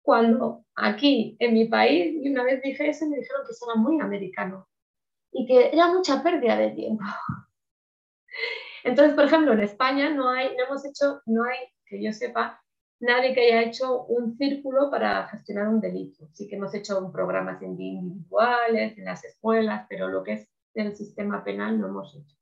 [0.02, 3.80] Cuando aquí, en mi país, y una vez dije eso, me dijeron que eso era
[3.80, 4.68] muy americano
[5.32, 7.04] y que era mucha pérdida de tiempo.
[8.84, 12.62] Entonces, por ejemplo, en España no hay, no hemos hecho, no hay, que yo sepa,
[13.00, 16.28] nadie que haya hecho un círculo para gestionar un delito.
[16.32, 21.44] Sí que hemos hecho programas individuales, en las escuelas, pero lo que es el sistema
[21.44, 22.36] penal no hemos hecho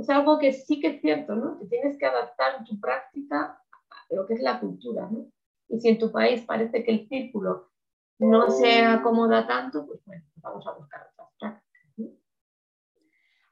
[0.00, 1.58] es algo que sí que es cierto, ¿no?
[1.58, 5.26] Que tienes que adaptar tu práctica a lo que es la cultura, ¿no?
[5.68, 7.70] Y si en tu país parece que el círculo
[8.18, 11.09] no se acomoda tanto, pues bueno, vamos a buscar otras prácticas.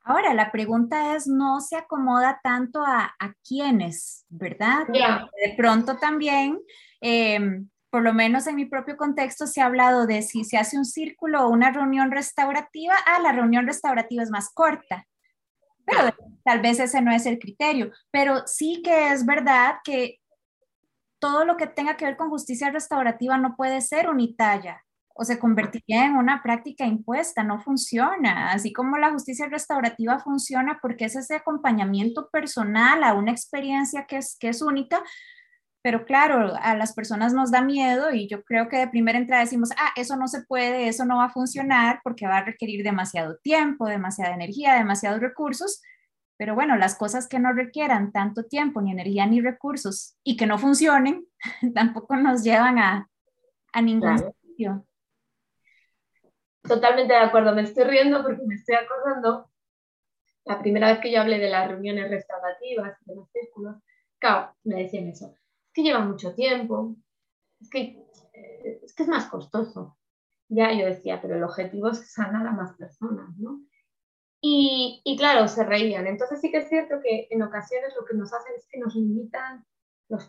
[0.09, 4.87] Ahora, la pregunta es, no se acomoda tanto a, a quiénes, ¿verdad?
[4.87, 6.59] De pronto también,
[7.03, 10.79] em, por lo menos en mi propio contexto, se ha hablado de si se hace
[10.79, 15.07] un círculo o una reunión restaurativa, ah, la reunión restaurativa es más corta.
[15.85, 20.21] Pero tal vez ese no es el criterio, pero sí que es verdad que
[21.19, 24.83] todo lo que tenga que ver con justicia restaurativa no puede ser unitalla
[25.21, 28.53] o se convertiría en una práctica impuesta, no funciona.
[28.53, 34.19] Así como la justicia restaurativa funciona porque es ese acompañamiento personal a una experiencia que
[34.19, 35.03] es, que es única,
[35.83, 39.43] pero claro, a las personas nos da miedo y yo creo que de primera entrada
[39.43, 42.85] decimos, ah, eso no se puede, eso no va a funcionar porque va a requerir
[42.85, 45.83] demasiado tiempo, demasiada energía, demasiados recursos.
[46.37, 50.47] Pero bueno, las cosas que no requieran tanto tiempo, ni energía, ni recursos y que
[50.47, 51.27] no funcionen,
[51.75, 53.09] tampoco nos llevan a,
[53.73, 54.85] a ningún sitio.
[56.63, 59.51] Totalmente de acuerdo, me estoy riendo porque me estoy acordando
[60.49, 63.77] la primera vez que yo hablé de las reuniones restaurativas, de los círculos,
[64.19, 65.35] claro, me decían eso,
[65.67, 66.97] es que lleva mucho tiempo,
[67.61, 69.99] es que, eh, es que es más costoso.
[70.49, 73.61] Ya yo decía, pero el objetivo es sanar a más personas, ¿no?
[74.41, 76.07] Y, y, claro, se reían.
[76.07, 78.95] Entonces sí que es cierto que en ocasiones lo que nos hacen es que nos
[78.95, 79.67] limitan,
[80.09, 80.23] los,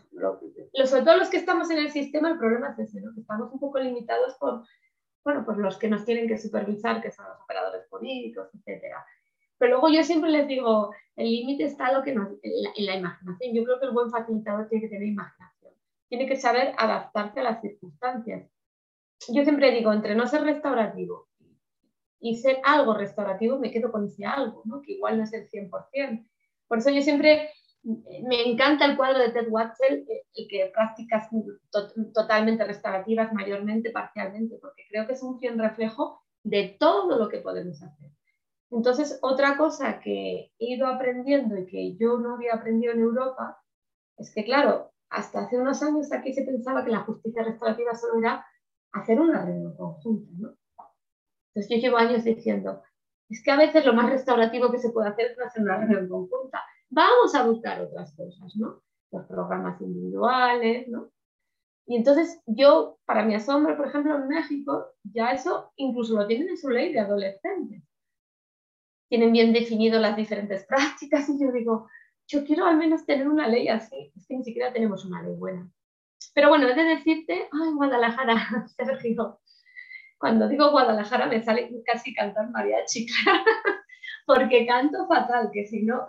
[0.84, 3.14] sobre todo los que estamos en el sistema, el problema es ese, ¿no?
[3.14, 4.64] que estamos un poco limitados por
[5.24, 8.94] bueno, pues los que nos tienen que supervisar, que son los operadores políticos, etc.
[9.58, 12.38] Pero luego yo siempre les digo, el límite está lo que en,
[12.86, 13.54] la, imaginación.
[13.54, 15.74] Yo creo que el buen facilitador tiene que tener imaginación,
[16.08, 18.50] tiene que saber adaptarse a las circunstancias.
[19.28, 21.28] Yo siempre digo, entre no ser restaurativo
[22.20, 24.80] y ser algo restaurativo, me quedo con ese algo, ¿no?
[24.80, 26.26] que igual no es el 100%.
[26.66, 27.50] Por eso yo siempre
[27.82, 31.28] me encanta el cuadro de Ted Watzel, eh, el que prácticas
[32.12, 37.38] totalmente restaurativas, mayormente, parcialmente, porque creo que es un fiel reflejo de todo lo que
[37.38, 38.10] podemos hacer.
[38.70, 43.58] Entonces, otra cosa que he ido aprendiendo y que yo no había aprendido en Europa
[44.16, 48.20] es que, claro, hasta hace unos años aquí se pensaba que la justicia restaurativa solo
[48.20, 48.46] era
[48.92, 50.54] hacer una reunión conjunta.
[51.48, 52.82] Entonces, yo llevo años diciendo,
[53.28, 56.08] es que a veces lo más restaurativo que se puede hacer es hacer una reunión
[56.08, 58.82] conjunta vamos a buscar otras cosas, ¿no?
[59.10, 61.10] Los programas individuales, ¿no?
[61.86, 66.48] Y entonces yo, para mi asombro, por ejemplo, en México, ya eso incluso lo tienen
[66.48, 67.82] en su ley de adolescentes.
[69.08, 71.88] Tienen bien definido las diferentes prácticas y yo digo,
[72.28, 74.12] yo quiero al menos tener una ley así.
[74.14, 75.68] Es que ni siquiera tenemos una ley buena.
[76.34, 79.40] Pero bueno, he de decirte, ay, Guadalajara, Sergio,
[80.18, 83.06] cuando digo Guadalajara me sale casi cantar mariachi,
[84.26, 86.06] porque canto fatal, que si no,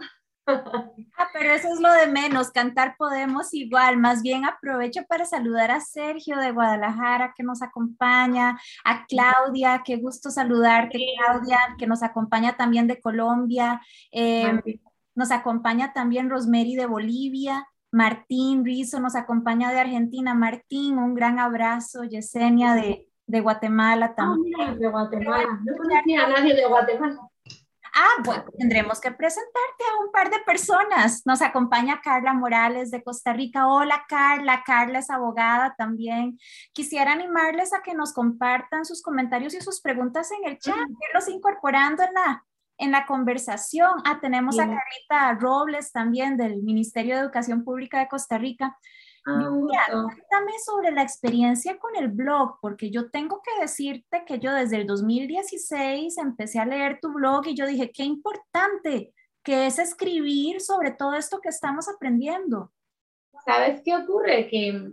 [1.18, 3.98] Ah, pero eso es lo de menos, cantar podemos igual.
[3.98, 9.98] Más bien aprovecho para saludar a Sergio de Guadalajara que nos acompaña, a Claudia, qué
[9.98, 13.82] gusto saludarte, Claudia, que nos acompaña también de Colombia.
[14.12, 14.62] Em,
[15.16, 17.68] nos acompaña también Rosemary de Bolivia.
[17.92, 20.34] Martín Rizo nos acompaña de Argentina.
[20.34, 22.04] Martín, un gran abrazo.
[22.04, 24.80] Yesenia de, de Guatemala ah, también.
[24.80, 25.60] de Guatemala.
[25.66, 27.31] No conocía a nadie de Guatemala.
[27.94, 31.24] Ah, bueno, tendremos que presentarte a un par de personas.
[31.26, 33.68] Nos acompaña Carla Morales de Costa Rica.
[33.68, 36.40] Hola Carla, Carla es abogada también.
[36.72, 40.76] Quisiera animarles a que nos compartan sus comentarios y sus preguntas en el chat,
[41.10, 42.46] irlos incorporando en la,
[42.78, 43.92] en la conversación.
[44.06, 48.78] Ah, tenemos a Carita Robles también del Ministerio de Educación Pública de Costa Rica.
[49.24, 54.52] Mira, cuéntame sobre la experiencia con el blog, porque yo tengo que decirte que yo
[54.52, 59.78] desde el 2016 empecé a leer tu blog y yo dije, qué importante que es
[59.78, 62.72] escribir sobre todo esto que estamos aprendiendo.
[63.46, 64.48] ¿Sabes qué ocurre?
[64.48, 64.92] Que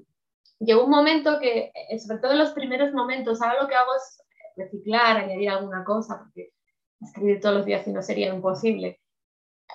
[0.59, 3.95] llegó un momento que, eh, sobre todo en los primeros momentos, ahora lo que hago
[3.97, 4.23] es
[4.57, 6.53] reciclar, añadir alguna cosa, porque
[7.01, 9.01] escribir todos los días si no sería imposible.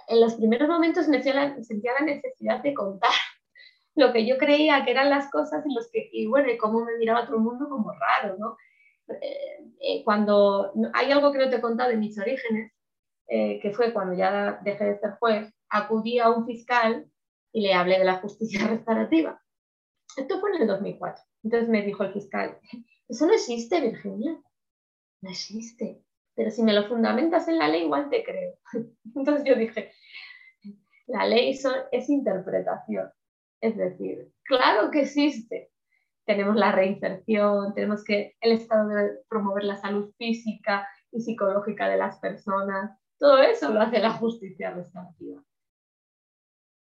[0.08, 3.12] En los primeros momentos me sentía la necesidad de contar
[3.96, 6.84] lo que yo creía que eran las cosas y los que, y bueno, y cómo
[6.84, 8.58] me miraba todo el mundo como raro, ¿no?
[9.22, 12.72] Eh, eh, cuando hay algo que no te he contado de mis orígenes,
[13.28, 17.06] eh, que fue cuando ya dejé de ser juez, acudí a un fiscal
[17.52, 19.42] y le hablé de la justicia restaurativa.
[20.18, 21.24] Esto fue en el 2004.
[21.44, 22.58] Entonces me dijo el fiscal,
[23.08, 24.40] eso no existe, Virginia.
[25.22, 26.02] No existe.
[26.36, 28.58] Pero si me lo fundamentas en la ley, igual te creo.
[29.16, 29.92] Entonces yo dije,
[31.08, 31.58] la ley
[31.92, 33.12] es interpretación.
[33.64, 35.72] Es decir, claro que existe.
[36.26, 41.96] Tenemos la reinserción, tenemos que el Estado debe promover la salud física y psicológica de
[41.96, 42.92] las personas.
[43.18, 45.42] Todo eso lo hace la justicia restaurativa.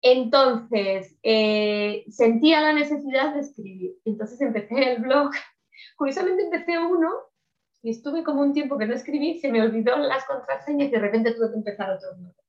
[0.00, 3.96] Entonces, eh, sentía la necesidad de escribir.
[4.04, 5.32] Entonces empecé el blog.
[5.96, 7.10] Curiosamente empecé uno
[7.82, 11.00] y estuve como un tiempo que no escribí, se me olvidó las contraseñas y de
[11.00, 12.39] repente tuve que empezar otro nuevo.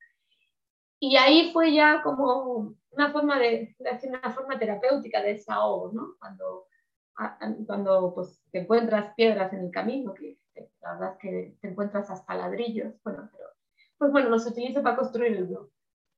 [1.03, 6.15] Y ahí fue ya como una forma de, de una forma terapéutica de desahogo, ¿no?
[6.19, 6.67] Cuando,
[7.65, 10.37] cuando pues, te encuentras piedras en el camino, que
[10.79, 13.49] la verdad es que te encuentras hasta ladrillos, bueno, pero
[13.97, 15.71] pues bueno, los utilizo para construir el blog.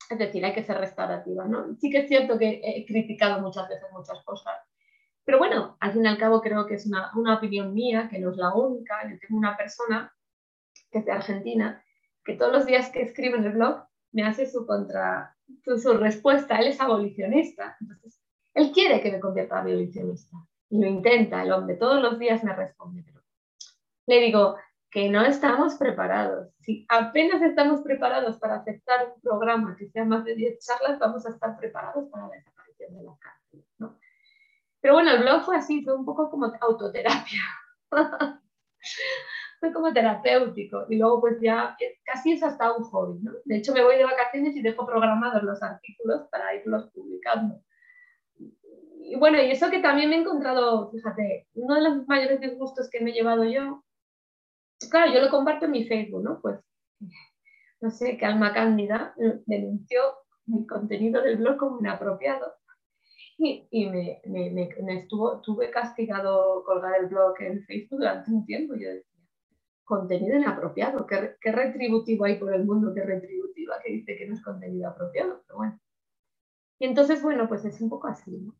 [0.09, 1.75] Es decir, hay que ser restaurativa, ¿no?
[1.77, 4.53] Sí que es cierto que he criticado muchas veces muchas cosas,
[5.23, 8.19] pero bueno, al fin y al cabo creo que es una, una opinión mía, que
[8.19, 9.09] no es la única.
[9.09, 10.13] Yo tengo una persona
[10.91, 11.81] que es de Argentina,
[12.25, 16.58] que todos los días que escribe en el blog me hace su, contra, su, respuesta.
[16.58, 17.76] Él es abolicionista.
[17.82, 18.21] Entonces,
[18.54, 20.38] él quiere que me convierta a abolicionista.
[20.69, 21.76] Y lo intenta, el hombre.
[21.76, 23.04] Todos los días me responde.
[23.06, 23.21] Pero
[24.08, 24.56] le digo
[24.89, 26.54] que no estamos preparados.
[26.60, 31.26] Si apenas estamos preparados para aceptar un programa que sea más de 10 charlas, vamos
[31.26, 33.65] a estar preparados para la desaparición de la cárcel.
[33.80, 33.97] ¿no?
[34.82, 37.41] Pero bueno, el blog fue así, fue un poco como autoterapia.
[39.63, 43.32] fue como terapéutico y luego pues ya casi es hasta un hobby, ¿no?
[43.45, 47.62] De hecho me voy de vacaciones y dejo programados los artículos para irlos publicando.
[48.36, 52.89] Y bueno, y eso que también me he encontrado, fíjate, uno de los mayores disgustos
[52.89, 53.86] que me he llevado yo,
[54.91, 56.41] claro, yo lo comparto en mi Facebook, ¿no?
[56.41, 56.60] Pues,
[57.80, 60.02] no sé, que Alma Cándida denunció
[60.45, 62.54] mi contenido del blog como inapropiado
[63.38, 64.19] y, me,
[64.97, 68.76] estuvo, tuve castigado colgar el blog en Facebook durante un tiempo.
[68.76, 69.12] Yo decía,
[69.83, 74.35] contenido inapropiado, ¿Qué, qué retributivo hay por el mundo, qué retributiva que dice que no
[74.35, 75.79] es contenido apropiado, pero bueno.
[76.79, 78.55] Y entonces, bueno, pues es un poco así, ¿no?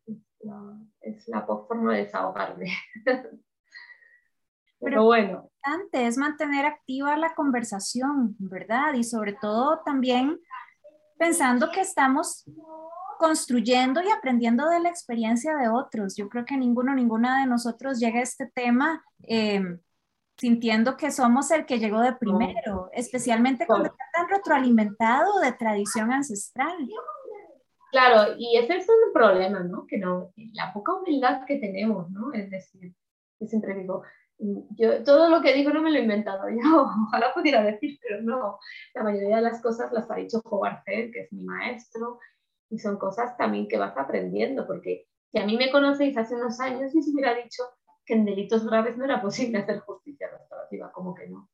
[1.02, 2.72] es, la, forma de desahogarme.
[4.80, 5.50] Pero bueno.
[5.64, 8.94] Importante es mantener activa la conversación, ¿verdad?
[8.94, 10.40] Y sobre todo también
[11.18, 12.44] pensando que estamos
[13.18, 16.18] construyendo y aprendiendo de la experiencia de otros.
[16.18, 19.62] Yo creo que ninguno, ninguna de nosotros llega a este tema eh,
[20.44, 26.12] sintiendo que somos el que llegó de primero, especialmente cuando está tan retroalimentado de tradición
[26.12, 26.76] ancestral.
[27.94, 29.88] Claro, y ese es un problema, ¿no?
[29.88, 32.34] Que no, la poca humildad que tenemos, ¿no?
[32.34, 32.94] Es decir,
[33.40, 34.04] yo siempre digo,
[34.38, 38.22] yo todo lo que digo no me lo he inventado yo, ojalá pudiera decir, pero
[38.22, 38.60] no,
[38.94, 42.20] la mayoría de las cosas las ha dicho Howard que es mi maestro,
[42.70, 46.60] y son cosas también que vas aprendiendo, porque si a mí me conocéis hace unos
[46.60, 47.64] años, y se hubiera dicho
[48.06, 51.50] que en delitos graves no era posible hacer justicia restaurativa, como que no.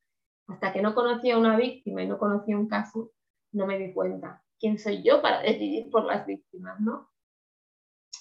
[0.47, 3.11] Hasta que no conocía a una víctima y no conocía un caso,
[3.51, 4.43] no me di cuenta.
[4.59, 7.09] ¿Quién soy yo para decidir por las víctimas, no?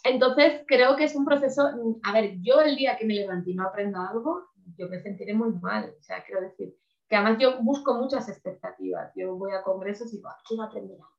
[0.05, 1.69] Entonces, creo que es un proceso,
[2.03, 5.35] a ver, yo el día que me levanté y no aprendo algo, yo me sentiré
[5.35, 5.95] muy mal.
[5.99, 6.75] O sea, quiero decir,
[7.09, 9.13] que además yo busco muchas expectativas.
[9.17, 11.17] Yo voy a congresos y digo, ah, quiero aprender algo.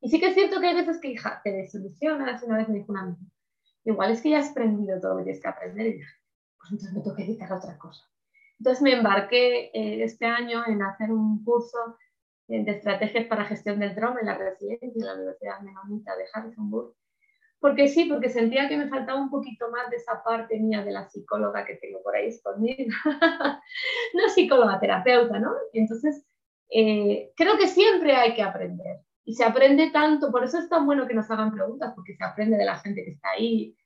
[0.00, 2.42] Y sí que es cierto que hay veces que, hija, te desilusionas.
[2.42, 3.20] Una vez me dijo una amiga,
[3.84, 5.86] igual es que ya has aprendido todo lo que tienes que aprender.
[5.86, 6.00] Y
[6.58, 8.04] pues entonces me toca dedicar a otra cosa.
[8.58, 11.96] Entonces me embarqué eh, este año en hacer un curso
[12.48, 16.24] eh, de estrategias para gestión del trauma en la residencia de la Universidad Menonita de
[16.32, 16.94] Harrisonburg.
[17.60, 20.92] Porque sí, porque sentía que me faltaba un poquito más de esa parte mía de
[20.92, 22.94] la psicóloga que tengo por ahí escondida.
[24.14, 25.52] no psicóloga, terapeuta, ¿no?
[25.72, 26.24] Entonces,
[26.70, 29.00] eh, creo que siempre hay que aprender.
[29.24, 32.24] Y se aprende tanto, por eso es tan bueno que nos hagan preguntas, porque se
[32.24, 33.76] aprende de la gente que está ahí,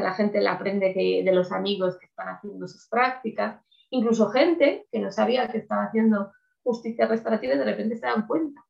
[0.00, 4.98] la gente la aprende de los amigos que están haciendo sus prácticas, incluso gente que
[4.98, 8.64] no sabía que estaba haciendo justicia restaurativa de repente se dan cuenta.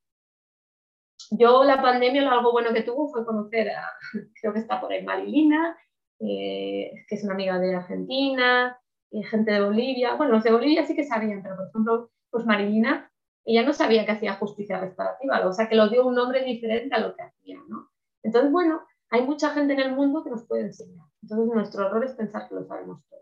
[1.31, 3.89] Yo la pandemia lo algo bueno que tuvo fue conocer a,
[4.41, 5.77] creo que está por ahí Marilina,
[6.19, 8.79] eh, que es una amiga de Argentina,
[9.11, 10.15] y gente de Bolivia.
[10.15, 13.11] Bueno, los de Bolivia sí que sabían, pero por ejemplo, pues Marilina,
[13.45, 16.95] ella no sabía que hacía justicia restaurativa, o sea que lo dio un nombre diferente
[16.95, 17.91] a lo que hacía, ¿no?
[18.23, 21.07] Entonces, bueno, hay mucha gente en el mundo que nos puede enseñar.
[21.23, 23.21] Entonces nuestro error es pensar que lo sabemos todo.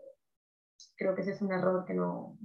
[0.95, 2.37] Creo que ese es un error que no...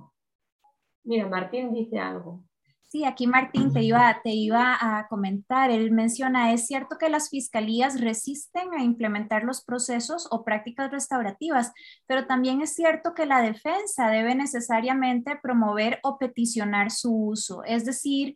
[1.05, 2.43] Mira, Martín dice algo.
[2.89, 5.71] Sí, aquí Martín te iba, te iba a comentar.
[5.71, 11.73] Él menciona, es cierto que las fiscalías resisten a implementar los procesos o prácticas restaurativas,
[12.07, 17.63] pero también es cierto que la defensa debe necesariamente promover o peticionar su uso.
[17.65, 18.35] Es decir,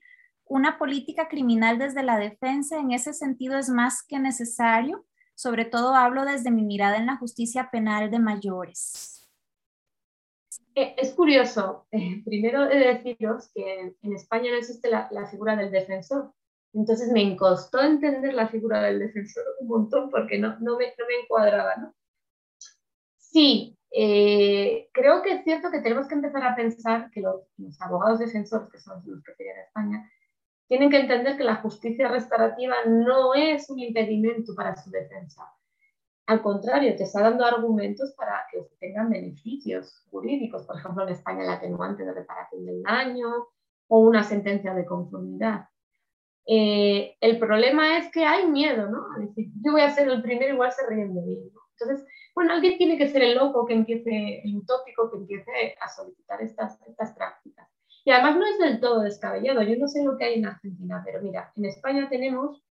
[0.51, 5.07] una política criminal desde la defensa en ese sentido es más que necesario.
[5.37, 9.29] Sobre todo hablo desde mi mirada en la justicia penal de mayores.
[10.75, 15.55] Eh, es curioso, eh, primero he de deciros que en España no existe la, figura
[15.55, 16.33] del defensor.
[16.75, 21.07] Entonces me costó entender la figura del defensor un montón porque no, no, me, no
[21.07, 21.77] me encuadraba.
[21.77, 21.95] ¿no?
[23.19, 27.81] Sí, eh, creo que es cierto que tenemos que empezar a pensar que los, los
[27.81, 30.11] abogados defensores, que son los que serían en España,
[30.71, 35.53] tienen que entender que la justicia restaurativa no es un impedimento para su defensa.
[36.27, 41.43] Al contrario, te está dando argumentos para que tengan beneficios jurídicos, por ejemplo, en España
[41.43, 43.49] el atenuante de reparación del daño
[43.89, 45.65] o una sentencia de conformidad.
[46.47, 49.07] Eh, el problema es que hay miedo, ¿no?
[49.17, 51.51] A decir, yo voy a ser el primero, igual se ríen de mí.
[51.81, 55.89] Entonces, bueno, alguien tiene que ser el loco que empiece, el utópico que empiece a
[55.89, 57.60] solicitar estas, estas prácticas.
[58.05, 59.63] Y además no es del todo descabellado.
[59.63, 62.63] Yo no sé lo que hay en Argentina, pero mira, en España tenemos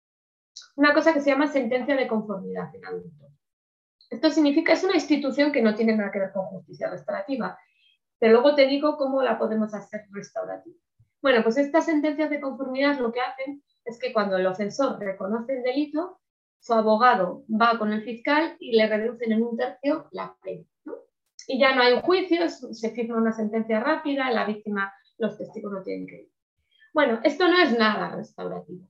[0.76, 3.28] una cosa que se llama sentencia de conformidad en adultos.
[4.10, 7.58] Esto significa, es una institución que no tiene nada que ver con justicia restaurativa,
[8.18, 10.76] pero luego te digo cómo la podemos hacer restaurativa.
[11.20, 15.56] Bueno, pues estas sentencias de conformidad lo que hacen es que cuando el ofensor reconoce
[15.56, 16.20] el delito,
[16.60, 20.64] su abogado va con el fiscal y le reducen en un tercio la pena.
[21.46, 25.72] Y ya no hay un juicio, se firma una sentencia rápida, la víctima, los testigos
[25.72, 26.32] no tienen que ir.
[26.94, 28.88] Bueno, esto no es nada restaurativo.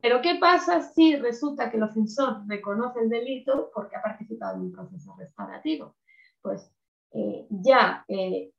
[0.00, 4.62] Pero ¿qué pasa si resulta que el ofensor reconoce el delito porque ha participado en
[4.62, 5.96] un proceso restaurativo?
[6.40, 6.70] Pues
[7.12, 8.52] eh, ya eh,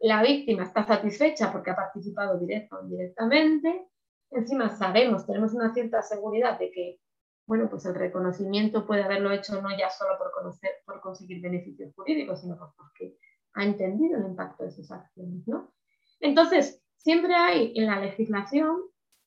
[0.00, 3.88] la víctima está satisfecha porque ha participado directo o indirectamente,
[4.30, 7.00] encima sabemos, tenemos una cierta seguridad de que
[7.46, 11.94] bueno, pues el reconocimiento puede haberlo hecho no ya solo por, conocer, por conseguir beneficios
[11.94, 13.16] jurídicos, sino porque
[13.54, 15.72] ha entendido el impacto de sus acciones, ¿no?
[16.20, 18.76] Entonces, siempre hay en la legislación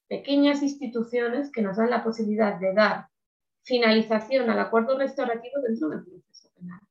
[0.08, 3.08] pequeñas instituciones que nos dan la posibilidad de dar
[3.64, 6.82] finalización al acuerdo restaurativo dentro del proceso penal.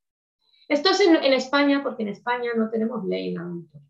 [0.69, 3.81] Esto es en, España porque en España no tenemos ley en adultos.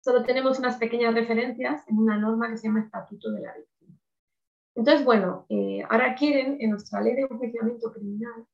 [0.00, 3.96] Solo tenemos unas pequeñas referencias en una norma que se llama Estatuto de la Víctima.
[4.74, 8.46] Entonces, bueno, eh, ahora quieren en nuestra ley de enjuiciamiento criminal,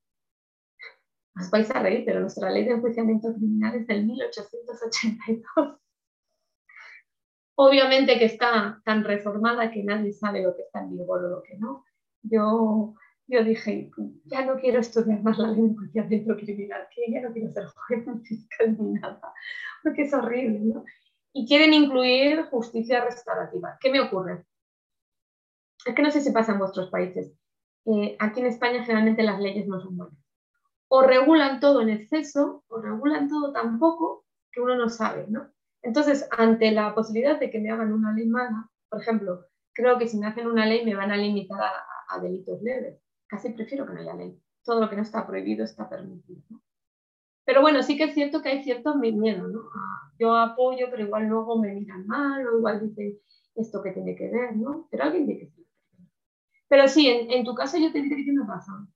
[1.40, 5.78] os vais a reír, pero nuestra ley de enjuiciamiento criminal es del 1882.
[7.60, 11.42] Obviamente que está tan reformada que nadie sabe lo que está en vigor o lo
[11.42, 11.84] que no.
[12.22, 12.94] Yo,
[13.26, 13.90] yo dije,
[14.26, 17.66] ya no quiero estudiar más la ley de enjuiciamiento criminal, que ya no quiero ser
[17.66, 19.34] juez fiscal ni nada,
[19.82, 20.84] porque es horrible, ¿no?
[21.32, 23.76] Y quieren incluir justicia restaurativa.
[23.80, 24.44] ¿Qué me ocurre?
[25.84, 27.32] es que no sé si pasa en vuestros países.
[27.86, 30.18] Eh, aquí en España generalmente las leyes no son buenas.
[30.86, 35.50] O regulan todo en exceso, o regulan todo tan poco que uno no sabe, ¿no?
[35.82, 40.08] Entonces, ante la posibilidad de que me hagan una ley mala, por ejemplo, creo que
[40.08, 43.00] si me hacen una ley me van a limitar a, delitos leves.
[43.26, 44.40] Casi prefiero que no haya ley.
[44.64, 46.42] Todo lo que no está prohibido está permitido.
[47.44, 49.60] Pero bueno, sí que es cierto que hay cierto miedo, ¿no?
[50.18, 53.18] Yo apoyo, pero igual luego me miran mal, o igual dicen
[53.54, 54.88] esto que tiene que ver, ¿no?
[54.90, 55.58] Pero alguien tiene que
[56.68, 58.92] pero sí, en, tu caso yo te diré que tienes razón.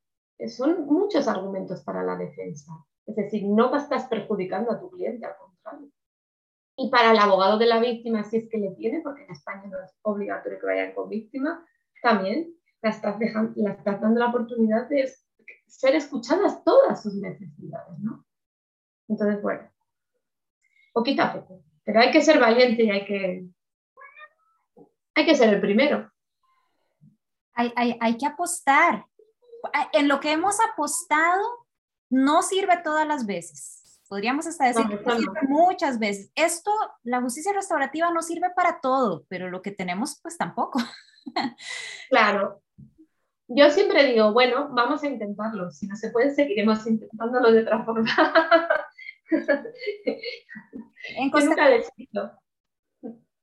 [0.49, 2.73] Son muchos argumentos para la defensa.
[3.07, 5.89] Es decir, no estás perjudicando a tu cliente, al contrario.
[6.77, 9.65] Y para el abogado de la víctima, si es que le tiene, porque en España
[9.67, 11.65] no es obligatorio que vayan con víctima,
[12.03, 15.13] también la estás, dejando, la estás dando la oportunidad de
[15.67, 18.25] ser escuchadas todas sus necesidades, ¿no?
[19.09, 19.71] Entonces, bueno,
[20.93, 21.63] poquito a poco.
[21.85, 23.47] Pero hay que ser valiente y hay que,
[25.15, 26.13] hay que ser el primero
[27.55, 29.07] hay, que apostar.
[29.93, 31.67] En lo que hemos apostado
[32.11, 33.82] no sirve todas las veces.
[34.13, 36.31] Podríamos hasta decir no muchas veces.
[36.35, 36.71] Esto,
[37.03, 40.79] la justicia restaurativa no sirve para todo, pero lo que tenemos, pues tampoco.
[42.11, 42.61] Claro.
[43.49, 45.71] Yo siempre digo, bueno, vamos a intentarlo.
[45.71, 48.11] Si no se puede, seguiremos intentándolo de otra forma.
[51.17, 51.49] En Costa...
[51.49, 52.39] Nunca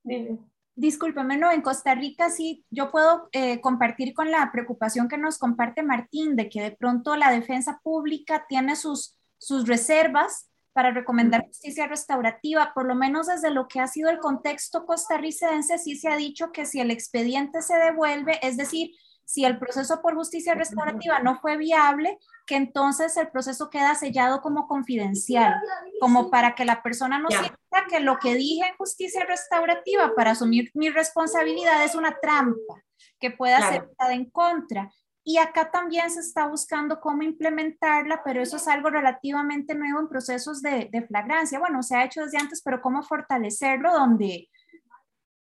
[0.03, 0.38] Dime.
[0.76, 5.39] Discúlpeme, no, en Costa Rica sí, yo puedo eh, compartir con la preocupación que nos
[5.39, 10.49] comparte Martín de que de pronto la defensa pública tiene sus, sus reservas
[10.80, 15.77] para recomendar justicia restaurativa, por lo menos desde lo que ha sido el contexto costarricense,
[15.77, 18.91] sí se ha dicho que si el expediente se devuelve, es decir,
[19.25, 22.17] si el proceso por justicia restaurativa no fue viable,
[22.47, 25.53] que entonces el proceso queda sellado como confidencial,
[25.99, 27.57] como para que la persona no sienta
[27.89, 32.86] que lo que dije en justicia restaurativa para asumir mi responsabilidad es una trampa
[33.19, 34.89] que pueda ser usada en contra.
[35.30, 40.07] Y acá también se está buscando cómo implementarla, pero eso es algo relativamente nuevo en
[40.07, 41.59] procesos de, de flagrancia.
[41.59, 44.49] Bueno, se ha hecho desde antes, pero cómo fortalecerlo donde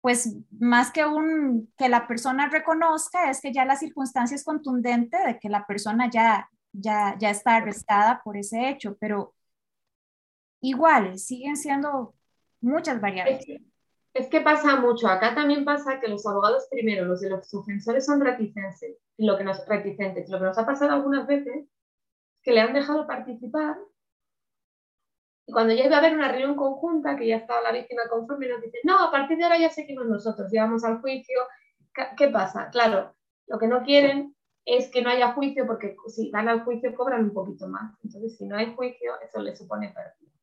[0.00, 5.18] pues más que un que la persona reconozca, es que ya la circunstancia es contundente
[5.24, 9.36] de que la persona ya, ya, ya está arrestada por ese hecho, pero
[10.62, 12.12] igual siguen siendo
[12.60, 13.46] muchas variables.
[14.18, 15.08] Es que, pasa mucho.
[15.08, 19.44] Acá también pasa que los abogados primero, los de los ofensores son reticentes, lo que
[19.44, 20.28] nos, reticentes.
[20.30, 21.68] Lo que nos ha pasado algunas veces
[22.42, 23.76] que le han dejado participar
[25.46, 28.48] y cuando ya iba a haber una reunión conjunta, que ya estaba la víctima conforme,
[28.48, 31.38] nos dicen, no, a partir de ahora ya seguimos nosotros, llevamos al juicio.
[32.16, 32.68] ¿Qué pasa?
[32.70, 33.14] Claro,
[33.46, 37.24] lo que no quieren es que no haya juicio, porque si van al juicio cobran
[37.24, 37.94] un poquito más.
[38.02, 40.35] Entonces, si no hay juicio, eso les supone pérdida.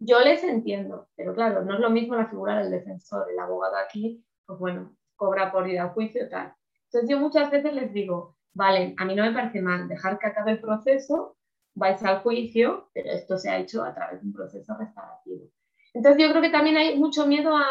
[0.00, 3.30] Yo les entiendo, pero claro, no es lo mismo la figura del defensor.
[3.30, 6.54] El abogado aquí, pues bueno, cobra por ir al juicio, tal.
[6.84, 10.28] Entonces, yo muchas veces les digo, vale, a mí no me parece mal dejar que
[10.28, 11.36] acabe el proceso
[11.78, 15.48] vais al juicio, pero esto se ha hecho a través de un proceso restaurativo.
[15.94, 17.64] Entonces yo creo que también hay mucho miedo a,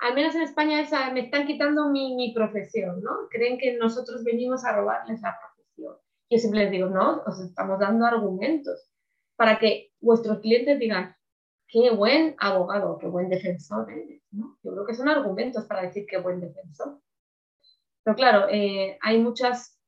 [0.00, 3.28] al menos en España, me están quitando mi, mi, profesión, ¿no?
[3.30, 5.96] Creen que nosotros venimos a robarles la profesión.
[6.30, 8.90] Yo siempre les digo, no, os estamos dando argumentos
[9.36, 11.16] para que vuestros clientes digan,
[11.68, 14.22] qué buen abogado, qué buen defensor eres.
[14.30, 14.58] ¿no?
[14.62, 17.00] Yo creo que son argumentos para decir qué buen defensor.
[18.04, 19.80] Pero claro, eh, hay muchas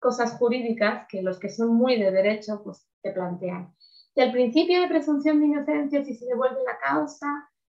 [0.00, 3.74] cosas jurídicas que los que son muy de derecho pues te plantean.
[4.14, 7.26] Y al principio de presunción de inocencia, si se devuelve la causa,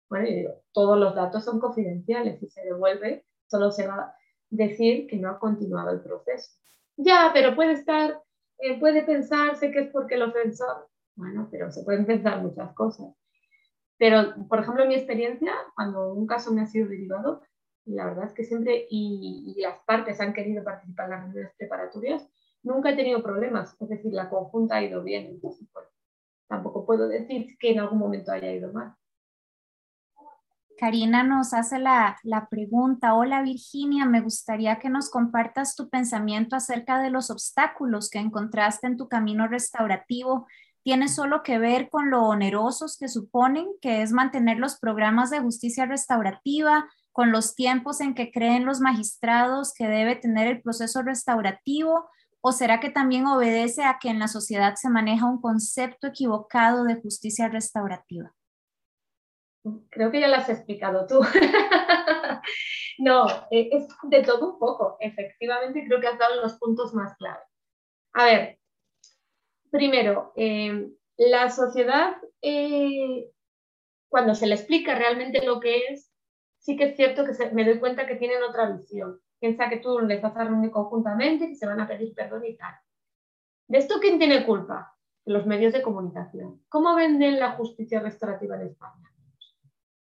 [0.10, 2.40] bueno, yo digo, todos los datos son confidenciales.
[2.40, 4.16] Si se devuelve, solo se va a
[4.50, 6.52] decir que no ha continuado el proceso.
[6.98, 8.22] Ya, pero puede estar,
[8.60, 10.90] eh, puede pensarse que es porque el ofensor.
[11.16, 13.14] Bueno, pero se pueden pensar muchas cosas.
[13.98, 17.42] Pero, por ejemplo, en mi experiencia, cuando un caso me ha sido derivado,
[17.86, 22.28] la verdad es que siempre, y, las partes han querido participar en las reuniones preparatorias,
[22.64, 23.78] nunca he tenido problemas.
[23.80, 25.28] Es decir, la conjunta ha ido bien.
[25.28, 25.86] Entonces, pues,
[26.48, 28.96] tampoco puedo decir que en algún momento haya ido mal.
[30.78, 36.58] Karina nos hace la, la, pregunta, hola Virginia, me gustaría que nos compartas tu pensamiento
[36.58, 40.48] acerca de los obstáculos que encontraste en tu camino restaurativo
[40.86, 45.40] tiene solo que ver con lo onerosos que suponen, que es mantener los programas de
[45.40, 51.02] justicia restaurativa, con los tiempos en que creen los magistrados que debe tener el proceso
[51.02, 52.08] restaurativo,
[52.40, 56.84] o será que también obedece a que en la sociedad se maneja un concepto equivocado
[56.84, 58.32] de justicia restaurativa?
[59.90, 61.20] Creo que ya lo has explicado tú.
[63.00, 64.98] no, eh, es de todo un poco.
[65.00, 67.48] Efectivamente, creo que has dado los puntos más claves.
[68.14, 68.60] A ver,
[69.76, 73.30] primero, eh, la sociedad, eh,
[74.08, 76.12] cuando se le explica realmente lo que es,
[76.60, 79.20] sí que es cierto que me doy cuenta que tienen otra visión.
[79.40, 82.56] Piensa que tú les vas a reunir conjuntamente, que se van a pedir perdón y
[82.56, 82.74] tal.
[83.68, 84.96] ¿De esto quién tiene culpa?
[85.26, 86.62] Los medios de comunicación.
[86.70, 89.12] ¿Cómo venden la justicia restaurativa en España?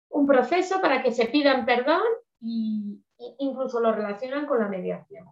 [0.09, 2.03] Un proceso para que se pidan perdón
[2.43, 5.27] e incluso lo relacionan con la mediación.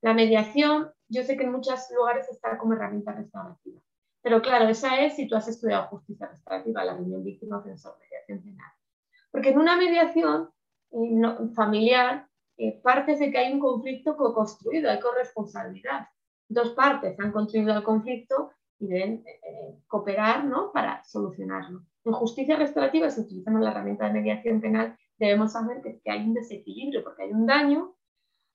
[0.00, 3.80] La mediación yo sé que en muchos lugares está como herramienta restaurativa.
[4.22, 8.72] Pero claro, esa es si tú has estudiado justicia restaurativa, la reunión víctima-ofensor, mediación penal.
[9.30, 10.50] Porque en una mediación
[10.92, 12.26] eh, familiar
[12.56, 16.08] eh, partes de que hay un conflicto co-construido, hay corresponsabilidad.
[16.48, 20.72] Dos partes han construido el conflicto y deben eh, cooperar ¿no?
[20.72, 21.82] para solucionarlo.
[22.04, 26.34] En justicia restaurativa, si utilizamos la herramienta de mediación penal, debemos saber que hay un
[26.34, 27.94] desequilibrio porque hay un daño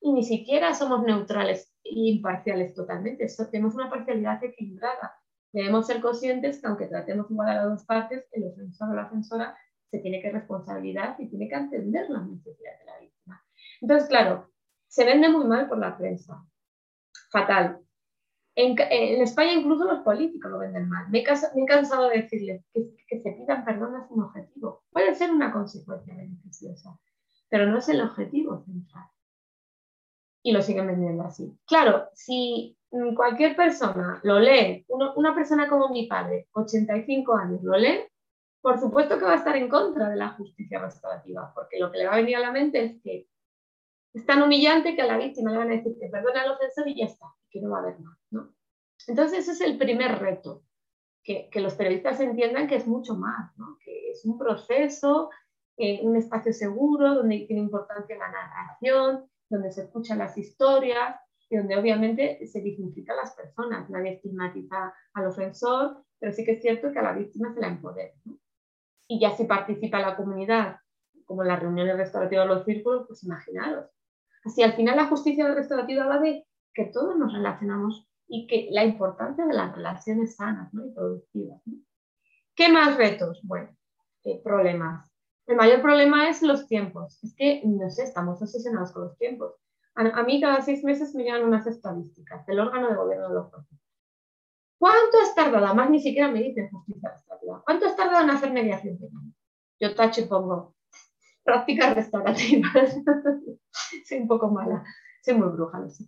[0.01, 5.15] y ni siquiera somos neutrales e imparciales totalmente, tenemos una parcialidad equilibrada.
[5.51, 9.07] Debemos ser conscientes que aunque tratemos igual a las dos partes, el ofensor o la
[9.07, 9.57] ofensora
[9.89, 13.43] se tiene que responsabilizar y tiene que entender las necesidades de la víctima.
[13.81, 14.51] Entonces, claro,
[14.87, 16.45] se vende muy mal por la prensa.
[17.31, 17.79] Fatal.
[18.55, 18.77] En,
[19.21, 21.09] España incluso los políticos lo venden mal.
[21.09, 24.83] Me, he cansado de decirles que, que se pidan perdón es un objetivo.
[24.91, 26.99] Puede ser una consecuencia beneficiosa,
[27.49, 29.05] pero no es el objetivo central
[30.41, 31.57] y lo siguen vendiendo así.
[31.65, 32.77] Claro, si
[33.15, 38.03] cualquier persona lo lee, una persona como mi padre, 85 años, lo lee,
[38.61, 41.99] por supuesto que va a estar en contra de la justicia restaurativa, porque lo que
[41.99, 43.27] le va a venir a la mente es que
[44.13, 46.87] es tan humillante que a la víctima le van a decir que perdona al ofensor
[46.87, 48.17] y ya está, que no va a haber más.
[48.31, 48.53] ¿no?
[49.07, 50.63] Entonces ese es el primer reto,
[51.23, 53.77] que, que los periodistas entiendan que es mucho más, ¿no?
[53.83, 55.29] que es un proceso,
[55.77, 61.19] eh, un espacio seguro, donde tiene importancia la narración, donde se escuchan las historias
[61.49, 63.89] y donde obviamente se dignifica a las personas.
[63.89, 67.67] Nadie estigmatiza al ofensor, pero sí que es cierto que a la víctima se la
[67.67, 68.13] empodera.
[69.07, 70.77] Y ya si participa la comunidad,
[71.25, 73.89] como las reuniones restaurativas de los círculos, pues imaginaros.
[74.45, 78.85] Así al final la justicia restaurativa va de que todos nos relacionamos y que la
[78.85, 81.61] importancia de las relaciones sanas y productivas.
[82.55, 83.39] ¿Qué más retos?
[83.43, 83.75] Bueno,
[84.23, 85.08] eh, problemas.
[85.49, 87.23] El mayor problema es los tiempos.
[87.23, 89.55] Es que, no sé, estamos obsesionados con los tiempos.
[89.95, 93.49] A, mí cada seis meses me llegan unas estadísticas del órgano de gobierno de los
[93.49, 93.79] procesos.
[94.77, 95.65] ¿Cuánto has tardado?
[95.65, 97.63] Además, ni siquiera me dicen justicia restaurativa.
[97.65, 99.23] ¿Cuánto has tardado en hacer mediación penal?
[99.79, 100.75] Yo tacho y pongo
[101.43, 102.95] prácticas restaurativas.
[104.07, 104.83] soy un poco mala,
[105.23, 106.05] soy muy bruja, no sé.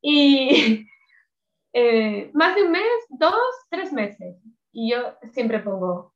[0.00, 0.86] Y
[1.72, 3.34] eh, más de un mes, dos,
[3.68, 4.36] tres meses.
[4.70, 6.14] Y yo siempre pongo,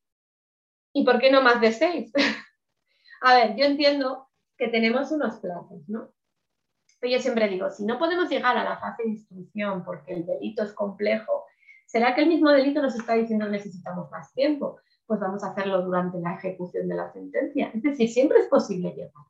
[0.92, 2.12] ¿y por qué no más de seis?
[3.20, 6.12] A ver, yo entiendo que tenemos unos plazos, ¿no?
[7.00, 10.26] Pero yo siempre digo, si no podemos llegar a la fase de instrucción porque el
[10.26, 11.44] delito es complejo,
[11.86, 14.80] ¿será que el mismo delito nos está diciendo necesitamos más tiempo?
[15.06, 17.70] Pues vamos a hacerlo durante la ejecución de la sentencia.
[17.74, 19.24] Es decir, siempre es posible llegar.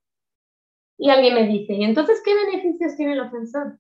[0.99, 3.79] Y alguien me dice, ¿y entonces qué beneficios tiene el ofensor?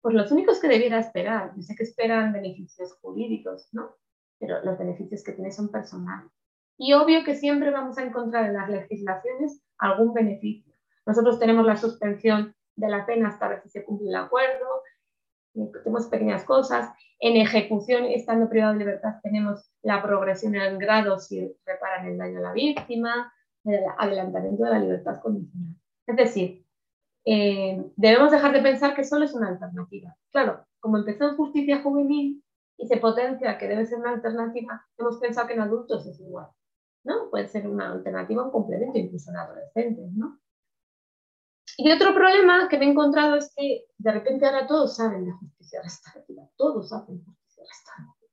[0.00, 1.52] Pues los únicos que debiera esperar.
[1.56, 3.96] Yo sé que esperan beneficios jurídicos, ¿no?
[4.38, 6.30] Pero los beneficios que tiene son personales.
[6.82, 10.72] Y obvio que siempre vamos a encontrar en las legislaciones algún beneficio.
[11.04, 14.66] Nosotros tenemos la suspensión de la pena hasta ver si se cumple el acuerdo.
[15.52, 16.90] tenemos pequeñas cosas.
[17.18, 22.38] En ejecución, estando privado de libertad, tenemos la progresión en grado si reparan el daño
[22.38, 23.30] a la víctima,
[23.64, 25.76] el adelantamiento de la libertad condicional.
[26.06, 26.64] Es decir,
[27.26, 30.16] eh, debemos dejar de pensar que solo es una alternativa.
[30.32, 32.42] Claro, como empezó en justicia juvenil
[32.78, 36.48] y se potencia que debe ser una alternativa, hemos pensado que en adultos es igual.
[37.30, 40.40] Puede ser una alternativa, un complemento, incluso en adolescentes, ¿no?
[41.76, 45.32] Y otro problema que me he encontrado es que de repente ahora todos saben de
[45.32, 48.30] justicia restaurativa, todos hacen justicia restaurativa.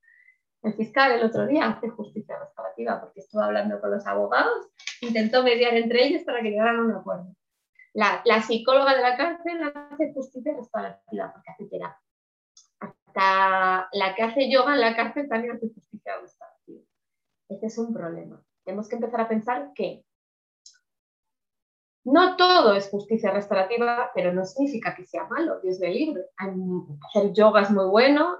[0.64, 4.68] El fiscal el otro día hace justicia restaurativa porque estuvo hablando con los abogados,
[5.02, 7.36] intentó mediar entre ellos para que llegaran a un acuerdo.
[7.94, 12.02] La, la psicóloga de la cárcel hace justicia restaurativa porque hace terapia.
[12.80, 16.82] Hasta la que hace yoga en la cárcel también hace justicia restaurativa.
[17.50, 18.44] Este es un problema.
[18.68, 20.04] Tenemos que empezar a pensar que
[22.04, 26.26] no todo es justicia restaurativa, pero no significa que sea malo, Dios me libre.
[26.36, 28.40] Hacer yoga es muy bueno,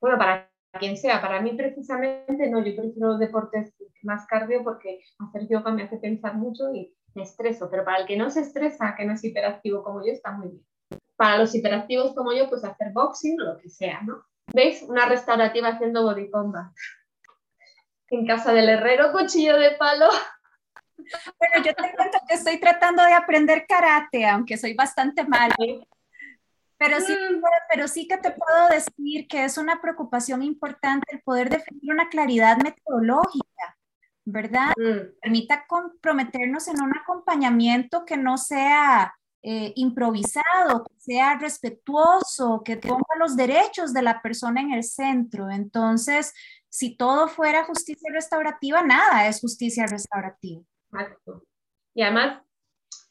[0.00, 5.46] bueno, para quien sea, para mí precisamente no, yo prefiero deportes más cardio porque hacer
[5.46, 8.94] yoga me hace pensar mucho y me estreso, pero para el que no se estresa,
[8.96, 10.66] que no es hiperactivo como yo, está muy bien.
[11.16, 14.22] Para los hiperactivos como yo, pues hacer boxing o lo que sea, ¿no?
[14.54, 14.82] ¿Veis?
[14.88, 16.72] Una restaurativa haciendo body combat.
[18.10, 20.08] En casa del herrero, cuchillo de palo.
[21.38, 25.54] Bueno, yo te cuento que estoy tratando de aprender karate, aunque soy bastante mala.
[26.76, 27.42] Pero sí, mm.
[27.68, 32.08] pero sí que te puedo decir que es una preocupación importante el poder definir una
[32.08, 33.76] claridad metodológica,
[34.24, 34.72] ¿verdad?
[34.76, 35.20] Mm.
[35.20, 43.16] Permita comprometernos en un acompañamiento que no sea eh, improvisado, que sea respetuoso, que ponga
[43.18, 45.50] los derechos de la persona en el centro.
[45.50, 46.32] Entonces,
[46.70, 50.62] si todo fuera justicia restaurativa, nada es justicia restaurativa.
[50.92, 51.44] Exacto.
[51.94, 52.42] Y además,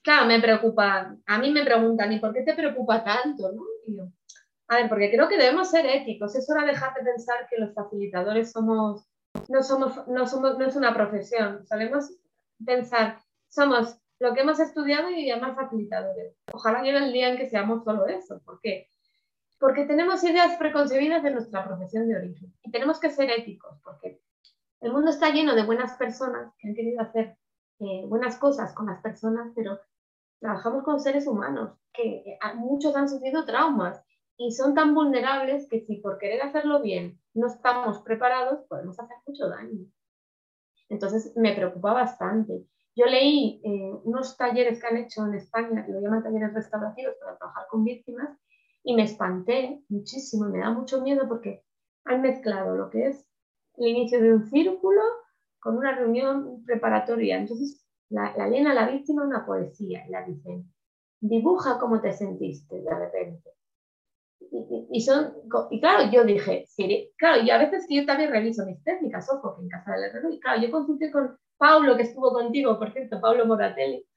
[0.02, 3.52] claro, me preocupa, a mí me preguntan, ¿y por qué te preocupa tanto?
[3.52, 4.14] ¿no?
[4.70, 6.36] a ver, porque creo que debemos ser éticos.
[6.36, 9.06] Es hora de dejar de pensar que los facilitadores somos,
[9.50, 11.66] no, somos, no, somos, no es una profesión.
[11.68, 12.12] Solemos
[12.64, 16.36] pensar, somos lo que hemos estudiado y además facilitadores.
[16.54, 18.40] Ojalá llegue el día en que seamos solo eso.
[18.46, 18.90] ¿Por qué?
[19.60, 24.22] Porque tenemos ideas preconcebidas de nuestra profesión de origen y tenemos que ser éticos, porque
[24.82, 27.38] el mundo está lleno de buenas personas que han querido hacer
[27.80, 29.80] eh, buenas cosas con las personas, pero
[30.40, 34.02] trabajamos con seres humanos que eh, muchos han sufrido traumas
[34.38, 39.18] y son tan vulnerables que si por querer hacerlo bien no estamos preparados, podemos hacer
[39.28, 39.86] mucho daño.
[40.88, 42.66] Entonces me preocupa bastante.
[42.96, 47.16] Yo leí eh, unos talleres que han hecho en España, que lo llaman talleres restaurativos
[47.20, 48.38] para trabajar con víctimas,
[48.84, 51.64] y me espanté muchísimo, me da mucho miedo porque
[52.06, 53.26] han mezclado lo que es
[53.78, 55.02] el inicio de un círculo
[55.60, 57.38] con una reunión preparatoria.
[57.38, 60.72] Entonces, la, la leen a la víctima una poesía y la dicen,
[61.22, 63.50] dibuja cómo te sentiste de repente.
[64.92, 65.34] Y, son,
[65.70, 66.66] y claro, yo dije,
[67.18, 70.06] claro, y a veces que yo también reviso mis técnicas, ojo, que en casa del
[70.06, 74.08] herrero, y claro, yo consulté con Paulo, que estuvo contigo, por cierto, Paulo Moratelli,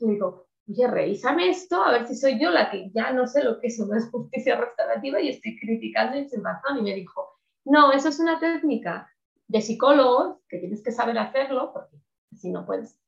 [0.00, 3.44] y digo, oye, revísame esto, a ver si soy yo la que ya no sé
[3.44, 6.78] lo que es una justicia restaurativa y estoy criticando y sin razón.
[6.78, 9.10] Y me dijo, no, eso es una técnica
[9.48, 11.96] de psicólogos, que tienes que saber hacerlo, porque
[12.34, 12.98] si no puedes.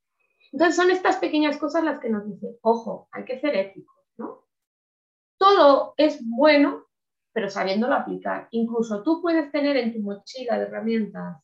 [0.53, 4.47] Entonces son estas pequeñas cosas las que nos dicen, ojo, hay que ser éticos, ¿no?
[5.37, 6.87] Todo es bueno,
[7.33, 8.49] pero sabiéndolo aplicar.
[8.53, 11.43] Incluso tú puedes tener en tu mochila de herramientas,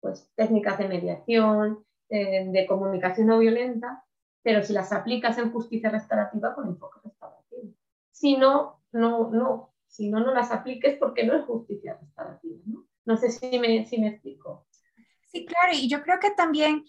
[0.00, 4.04] pues técnicas de mediación, eh, de comunicación no violenta,
[4.42, 7.74] pero si las aplicas en justicia restaurativa con enfoque restaurativo.
[8.10, 9.74] Si no, no, no.
[9.86, 12.86] Si no, no las apliques porque no es justicia restaurativa, ¿no?
[13.04, 14.66] No sé si me, si me explico.
[15.26, 16.84] Sí, claro, y yo creo que también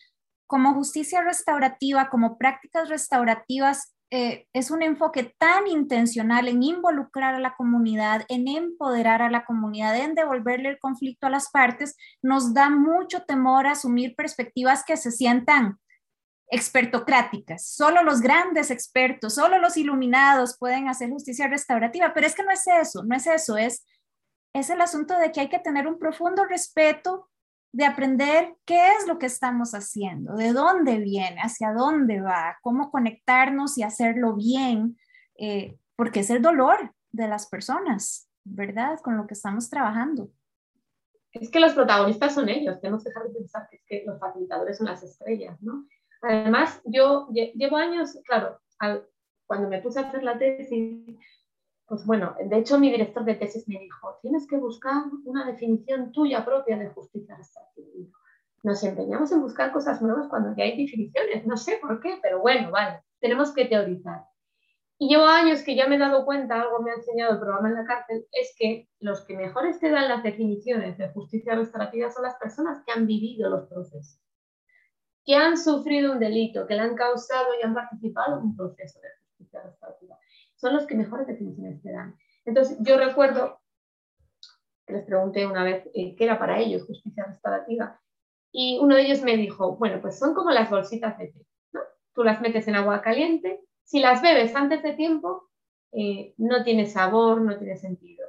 [0.46, 7.40] como justicia restaurativa, como prácticas restaurativas, eh, es un enfoque tan intencional en involucrar a
[7.40, 12.54] la comunidad, en empoderar a la comunidad, en devolverle el conflicto a las partes, nos
[12.54, 15.80] da mucho temor asumir perspectivas que se sientan
[16.52, 17.66] expertocráticas.
[17.66, 22.52] Solo los grandes expertos, solo los iluminados pueden hacer justicia restaurativa, pero es que no
[22.52, 23.84] es eso, no es eso, es
[24.54, 27.30] es el asunto de que hay que tener un profundo respeto
[27.74, 32.92] de aprender qué es lo que estamos haciendo, de dónde viene, hacia dónde va, cómo
[32.92, 34.98] conectarnos y hacerlo bien,
[35.38, 39.00] eh, porque es el dolor de las personas, ¿verdad?
[39.00, 40.30] Con lo que estamos trabajando.
[41.32, 44.88] Es que los protagonistas son ellos, tenemos que dejar de pensar que, los facilitadores son
[44.88, 45.86] las estrellas, ¿no?
[46.22, 48.60] Además, yo llevo años, claro,
[49.48, 51.18] cuando me puse a hacer la tesis,
[51.88, 56.12] pues bueno, de hecho mi director de tesis me dijo, tienes que buscar una definición
[56.12, 58.18] tuya propia de justicia restaurativa.
[58.64, 62.40] Nos empeñamos en buscar cosas nuevas cuando ya hay definiciones, no sé por qué, pero
[62.40, 64.24] bueno, vale, tenemos que teorizar.
[65.00, 67.70] Y llevo años que ya me he dado cuenta, algo me ha enseñado el programa
[67.70, 72.12] en la cárcel, es que los que mejores te dan las definiciones de justicia restaurativa
[72.12, 74.22] son las personas que han vivido los procesos,
[75.26, 79.00] que han sufrido un delito, que le han causado y han participado en un proceso
[79.00, 80.18] de justicia restaurativa.
[80.56, 82.16] Son los que mejores definiciones te dan.
[82.46, 83.60] Entonces, yo recuerdo
[84.86, 88.00] que les pregunté una vez eh, qué era para ellos justicia restaurativa
[88.52, 91.82] y uno de ellos me dijo, bueno, pues son como las bolsitas de té, ¿no?
[92.14, 93.62] Tú las metes en agua caliente
[93.92, 95.50] si las bebes antes de tiempo,
[95.92, 98.26] eh, no tiene sabor, no tiene sentido.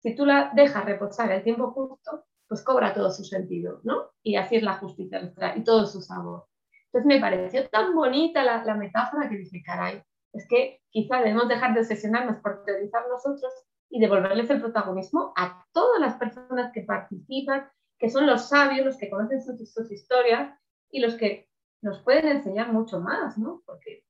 [0.00, 2.24] Si tú la dejas reposar el tiempo justo,
[2.54, 4.10] pues cobra todo su sentido, ¿no?
[4.22, 6.46] Y así es la justicia y todo su sabor.
[6.86, 10.02] Entonces me pareció tan bonita la, metáfora que dije, caray,
[10.32, 13.52] es que quizá debemos dejar de obsesionarnos por teorizar nosotros
[13.90, 18.96] y devolverles el protagonismo a todas las personas que participan, que son los sabios, los
[18.96, 20.56] que conocen sus, sus historias
[20.90, 21.48] y los que
[21.82, 23.62] nos pueden enseñar mucho más, ¿no?
[23.66, 24.04] Porque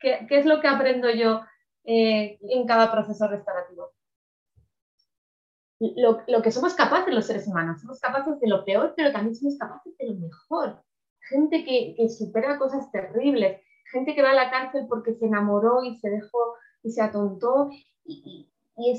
[0.00, 1.42] ¿Qué, es lo que aprendo yo
[1.84, 3.92] eh, en cada proceso restaurativo?
[5.80, 9.56] Lo, que somos capaces los seres humanos, somos capaces de lo peor, pero también somos
[9.56, 10.82] capaces de lo mejor.
[11.30, 15.96] Gente que, supera cosas terribles, gente que va a la cárcel porque se enamoró y
[15.96, 17.70] se dejó y se atontó
[18.04, 18.46] y,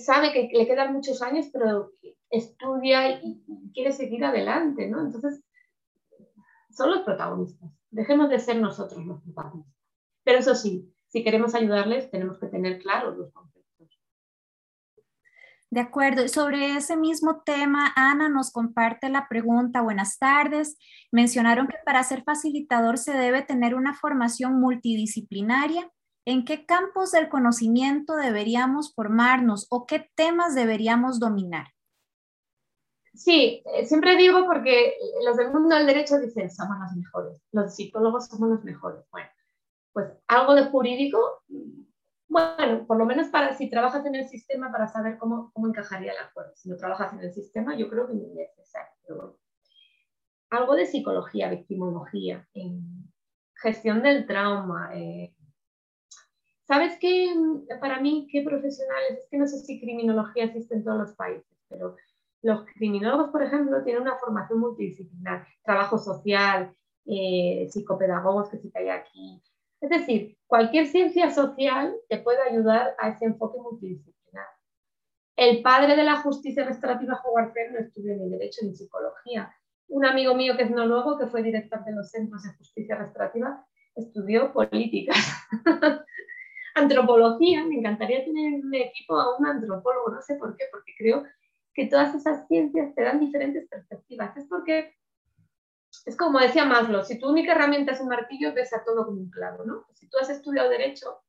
[0.04, 1.92] sabe que le quedan muchos años, pero
[2.30, 5.02] estudia y, quiere seguir adelante, ¿no?
[5.02, 5.44] Entonces,
[6.72, 7.72] son los protagonistas.
[7.92, 9.76] Dejemos de ser nosotros los protagonistas.
[10.24, 13.61] Pero eso sí, si queremos ayudarles, tenemos que tener claros los conceptos.
[15.72, 16.28] De acuerdo.
[16.28, 19.82] Sobre ese mismo tema, Ana nos comparte la pregunta.
[19.82, 20.78] Buenas tardes.
[21.14, 25.90] Mencionaron que para ser facilitador se debe tener una formación multidisciplinaria.
[26.26, 31.68] ¿En qué campos del conocimiento deberíamos formarnos o qué temas deberíamos dominar?
[33.14, 37.74] Sí, eh, siempre digo porque los del mundo del derecho dicen somos los mejores, los
[37.74, 39.06] psicólogos somos los mejores.
[39.10, 39.30] Bueno,
[39.94, 41.44] pues algo de jurídico,
[42.32, 46.14] bueno, por lo menos para si trabajas en el sistema para saber cómo, cómo encajaría
[46.14, 46.54] el acuerdo.
[46.56, 49.38] Si no trabajas en el sistema, yo creo que es necesario.
[50.50, 52.48] Algo de psicología, victimología,
[53.56, 54.92] gestión del trauma.
[54.96, 55.36] Eh.
[56.64, 57.34] ¿Sabes qué?
[57.82, 61.58] Para mí, qué profesionales, es que no sé si criminología existe en todos los países,
[61.68, 61.98] pero
[62.44, 66.74] los criminólogos, por ejemplo, tienen una formación multidisciplinar, trabajo social,
[67.06, 69.44] eh, psicopedagogos que que hay aquí,
[69.82, 74.48] es decir, cualquier ciencia social te puede ayudar a ese enfoque multidisciplinar.
[75.38, 79.56] El padre de la justicia restaurativa, Howard Fair, no estudió ni derecho ni psicología.
[79.88, 83.66] Un amigo mío que es noruego, que fue director de los centros de justicia restaurativa,
[83.96, 85.16] estudió políticas.
[86.76, 90.92] Antropología, me encantaría tener en mi equipo a un antropólogo, no sé por qué, porque
[90.98, 91.24] creo
[91.74, 94.36] que todas esas ciencias te dan diferentes perspectivas.
[94.36, 94.94] Es porque
[96.06, 99.20] es como decía Maslow, si tu única herramienta es un martillo, ves a todo como
[99.20, 99.86] un clavo, ¿no?
[99.94, 101.22] Si tú has estudiado derecho,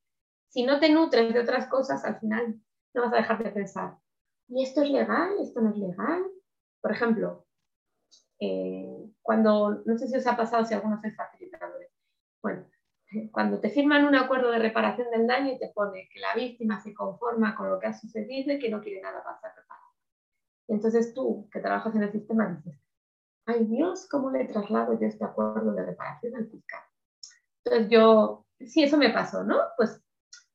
[0.49, 2.61] si no te nutres de otras cosas, al final
[2.95, 3.97] no vas a dejar de pensar,
[4.49, 5.33] ¿y esto es legal?
[5.41, 6.25] ¿Esto no es legal?
[6.81, 7.47] Por ejemplo,
[8.41, 11.91] eh, cuando, no sé si os ha pasado, si algunos sois facilitadores,
[12.43, 12.67] bueno,
[13.33, 16.81] cuando te firman un acuerdo de reparación del daño y te pone que la víctima
[16.81, 19.53] se conforma con lo que ha sucedido y que no quiere nada pasar.
[20.69, 22.82] Entonces tú, que trabajas en el sistema, dices,
[23.47, 26.81] ay Dios, ¿cómo le traslado yo este acuerdo de reparación al fiscal?
[27.65, 29.59] Entonces yo, sí, eso me pasó, ¿no?
[29.77, 30.01] Pues,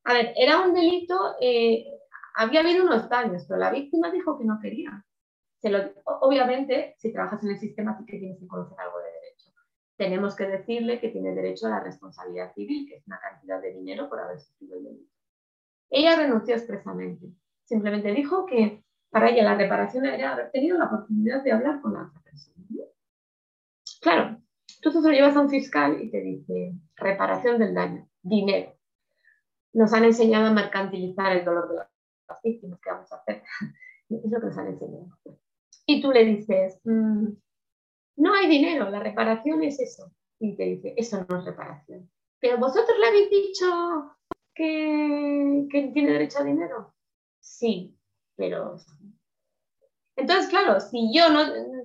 [0.04, 1.86] a ver, era un delito, eh,
[2.34, 5.04] había habido unos daños, pero la víctima dijo que no quería.
[5.60, 9.12] Se lo, obviamente, si trabajas en el sistema, sí que tienes que conocer algo de
[9.12, 9.50] derecho.
[9.96, 13.72] Tenemos que decirle que tiene derecho a la responsabilidad civil, que es una cantidad de
[13.72, 15.12] dinero por haber sufrido el delito.
[15.90, 17.26] Ella renunció expresamente.
[17.64, 21.94] Simplemente dijo que para ella la reparación era haber tenido la oportunidad de hablar con
[21.94, 22.58] la otra persona.
[24.00, 24.40] Claro,
[24.80, 28.74] tú se lo llevas a un fiscal y te dice reparación del daño, dinero.
[29.72, 33.42] Nos han enseñado a mercantilizar el dolor de las víctimas, ¿qué vamos a hacer?
[34.10, 35.18] Es lo que nos han enseñado.
[35.84, 37.26] Y tú le dices, mm,
[38.16, 40.10] no hay dinero, la reparación es eso.
[40.40, 42.10] Y te dice, eso no es reparación.
[42.40, 44.16] Pero vosotros le habéis dicho
[44.54, 46.94] que, que tiene derecho a dinero.
[47.38, 47.97] Sí,
[48.38, 48.76] pero
[50.18, 51.44] entonces, claro, si yo no,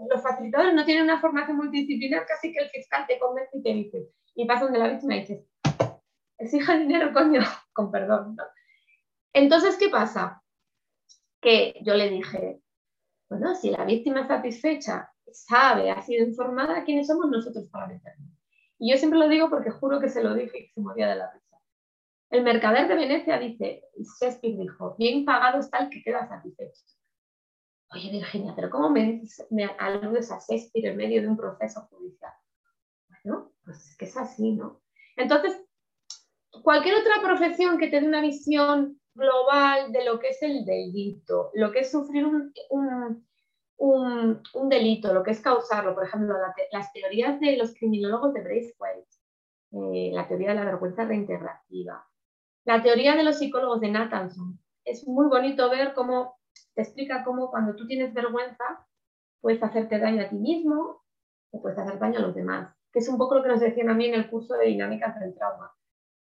[0.10, 3.74] los facilitadores no tienen una formación multidisciplinar, casi que el fiscal te convence y te
[3.74, 5.46] dice, y pasan de la víctima y dices,
[6.40, 7.42] exija dinero, coño,
[7.74, 8.36] con perdón.
[9.34, 10.42] Entonces, ¿qué pasa?
[11.42, 12.60] Que yo le dije,
[13.30, 18.32] bueno, si la víctima es satisfecha, sabe, ha sido informada, ¿quiénes somos nosotros para meternos?
[18.80, 21.16] Y yo siempre lo digo porque juro que se lo dije y se moría de
[21.18, 21.43] la risa.
[22.34, 23.84] El mercader de Venecia dice,
[24.20, 26.82] Shakespeare dijo, bien pagado está el que queda satisfecho.
[27.92, 29.22] Oye, Virginia, pero ¿cómo me,
[29.52, 32.34] me aludes a Shakespeare en medio de un proceso judicial?
[33.08, 34.82] Bueno, pues es que es así, ¿no?
[35.16, 35.64] Entonces,
[36.64, 41.72] cualquier otra profesión que tenga una visión global de lo que es el delito, lo
[41.72, 42.52] que es sufrir un,
[43.78, 46.34] un, delito, lo que es causarlo, por ejemplo,
[46.72, 49.18] las teorías de los criminólogos de Braithwaite,
[49.74, 52.08] eh, la teoría de la vergüenza reintegrativa,
[52.66, 54.60] la teoría de los psicólogos de Nathanson.
[54.86, 56.38] Es muy bonito ver cómo
[56.76, 58.64] te explica cómo cuando tú tienes vergüenza
[59.42, 61.04] puedes hacerte daño a ti mismo
[61.52, 63.90] o puedes hacer daño a los demás, que es un poco lo que nos decían
[63.90, 65.72] a mí en el curso de dinámicas del trauma.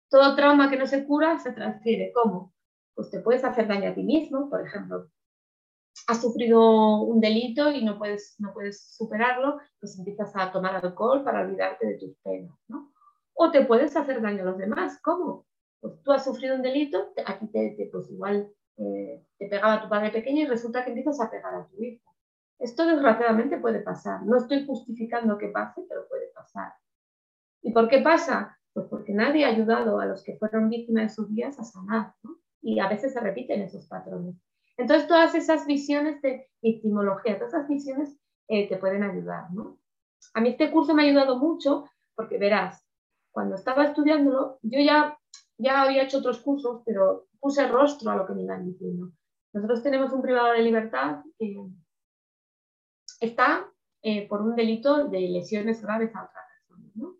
[0.09, 2.11] Todo trauma que no se cura se transfiere.
[2.13, 2.53] ¿Cómo?
[2.95, 5.09] Pues te puedes hacer daño a ti mismo, por ejemplo,
[6.07, 11.23] has sufrido un delito y no puedes, no puedes superarlo, pues empiezas a tomar alcohol
[11.23, 12.91] para olvidarte de tus penas, ¿no?
[13.33, 15.45] O te puedes hacer daño a los demás, ¿cómo?
[15.81, 19.89] Pues tú has sufrido un delito, aquí te, pues igual eh, te pegaba a tu
[19.89, 22.15] padre pequeño y resulta que empiezas a pegar a tu hijo.
[22.59, 24.23] Esto desgraciadamente puede pasar.
[24.23, 26.73] No estoy justificando que pase, pero puede pasar.
[27.63, 28.57] ¿Y por qué pasa?
[28.73, 32.13] Pues porque nadie ha ayudado a los que fueron víctimas de sus días a sanar,
[32.23, 32.37] ¿no?
[32.61, 34.35] Y a veces se repiten esos patrones.
[34.77, 38.17] Entonces, todas esas visiones de victimología, todas esas visiones
[38.47, 39.77] eh, te pueden ayudar, ¿no?
[40.33, 42.85] A mí este curso me ha ayudado mucho porque verás,
[43.31, 45.17] cuando estaba estudiándolo, yo ya,
[45.61, 49.11] ya había hecho otros cursos, pero puse rostro a lo que me iban diciendo.
[49.53, 51.57] Nosotros tenemos un privado de libertad que
[53.19, 53.69] está
[54.01, 57.13] eh, por un delito de lesiones graves a otra persona.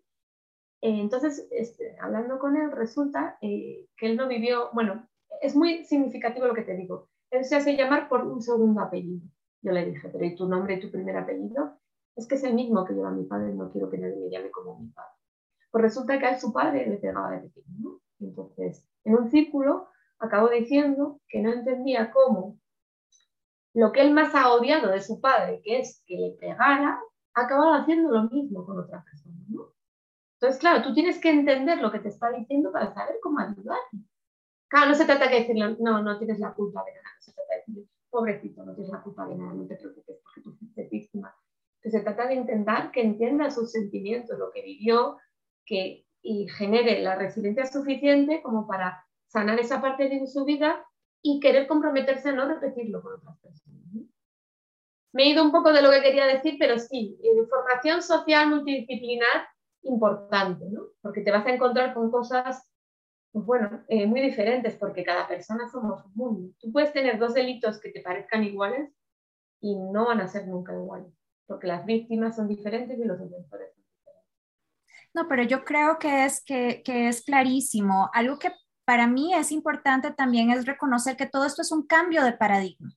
[0.80, 5.08] Eh, entonces, este, hablando con él, resulta que él no vivió, bueno,
[5.40, 9.26] es muy significativo lo que te digo, él se hace llamar por un segundo apellido.
[9.62, 11.78] Yo le dije, pero ¿y tu nombre y tu primer apellido?
[12.16, 14.50] Es que es el mismo que lleva mi padre, no quiero que nadie me llame
[14.50, 15.12] como mi padre.
[15.70, 18.01] Pues resulta que a su padre le pegaba de pequeño, ¿no?
[18.22, 22.58] Entonces, en un círculo, acabó diciendo que no entendía cómo
[23.74, 27.00] lo que él más ha odiado de su padre, que es que le pegara,
[27.34, 29.72] acababa haciendo lo mismo con otra persona, ¿no?
[30.34, 34.04] Entonces, claro, tú tienes que entender lo que te está diciendo para saber cómo ayudarle.
[34.68, 37.32] Claro, no se trata de decirle, no, no tienes la culpa de nada, no se
[37.32, 40.56] trata de decirle, pobrecito, no tienes la culpa de nada, no te preocupes porque tú
[40.56, 41.34] fuiste víctima.
[41.82, 45.18] se trata de intentar que entienda sus sentimientos, lo que vivió,
[45.64, 50.86] que, y genere la resiliencia suficiente como para sanar esa parte de su vida
[51.20, 53.82] y querer comprometerse a no repetirlo con otras personas.
[55.12, 57.18] Me he ido un poco de lo que quería decir, pero sí,
[57.50, 59.48] formación social multidisciplinar
[59.82, 60.82] importante, ¿no?
[61.02, 62.72] porque te vas a encontrar con cosas
[63.32, 66.54] pues bueno, eh, muy diferentes porque cada persona somos un mundo.
[66.60, 68.92] Tú puedes tener dos delitos que te parezcan iguales
[69.60, 71.12] y no van a ser nunca iguales,
[71.46, 73.71] porque las víctimas son diferentes y los defensores.
[75.14, 78.10] No, pero yo creo que es, que, que es clarísimo.
[78.14, 78.52] Algo que
[78.84, 82.94] para mí es importante también es reconocer que todo esto es un cambio de paradigma.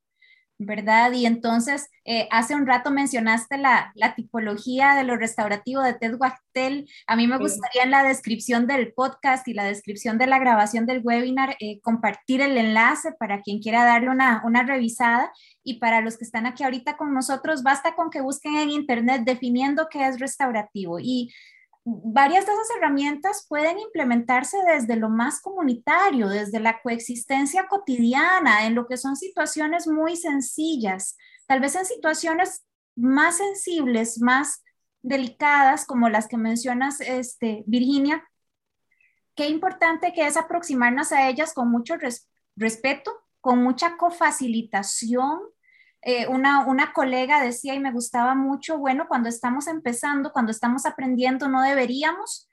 [0.58, 1.12] ¿verdad?
[1.12, 6.90] Y entonces, eh, hace un rato mencionaste la, tipología de lo restaurativo de Ted Wachtel.
[7.08, 10.86] A mí me gustaría en la descripción del podcast y la descripción de la grabación
[10.86, 15.32] del webinar eh, compartir el enlace para quien quiera darle una, una revisada.
[15.64, 19.24] Y para los que están aquí ahorita con nosotros, basta con que busquen en internet
[19.26, 21.00] definiendo qué es restaurativo.
[21.00, 21.34] Y
[21.86, 28.74] varias de esas herramientas pueden implementarse desde lo más comunitario, desde la coexistencia cotidiana, en
[28.74, 31.16] lo que son situaciones muy sencillas,
[31.46, 32.66] tal vez en situaciones
[32.96, 34.64] más sensibles, más
[35.04, 38.28] delicadas, como las que mencionas, este, Virginia.
[39.36, 41.96] Qué importante que es aproximarnos a ellas con mucho
[42.56, 43.12] respeto,
[43.42, 45.40] con mucha cofacilitación,
[46.08, 50.86] eh, una, una colega decía y me gustaba mucho, bueno, cuando estamos empezando, cuando estamos
[50.86, 52.48] aprendiendo, no deberíamos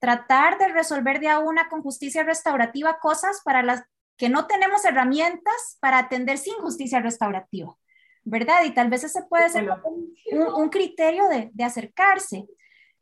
[0.00, 3.84] tratar de resolver de a una con justicia restaurativa cosas para las
[4.16, 7.76] que no tenemos herramientas para atender sin justicia restaurativa,
[8.24, 8.64] ¿verdad?
[8.64, 9.70] Y tal vez ese puede ser
[10.32, 12.44] un, criterio de, de, acercarse.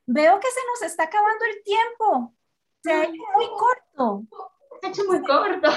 [0.04, 2.34] Veo que se nos está acabando el tiempo.
[2.82, 4.22] Se ha hecho muy corto.
[4.82, 5.70] Se ha hecho muy corto.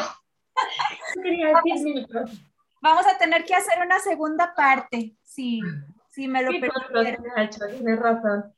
[1.24, 2.08] Quería decir
[2.82, 5.62] Vamos a tener que hacer una segunda parte, sí,
[6.10, 8.54] sí me lo sí, Tienes razón.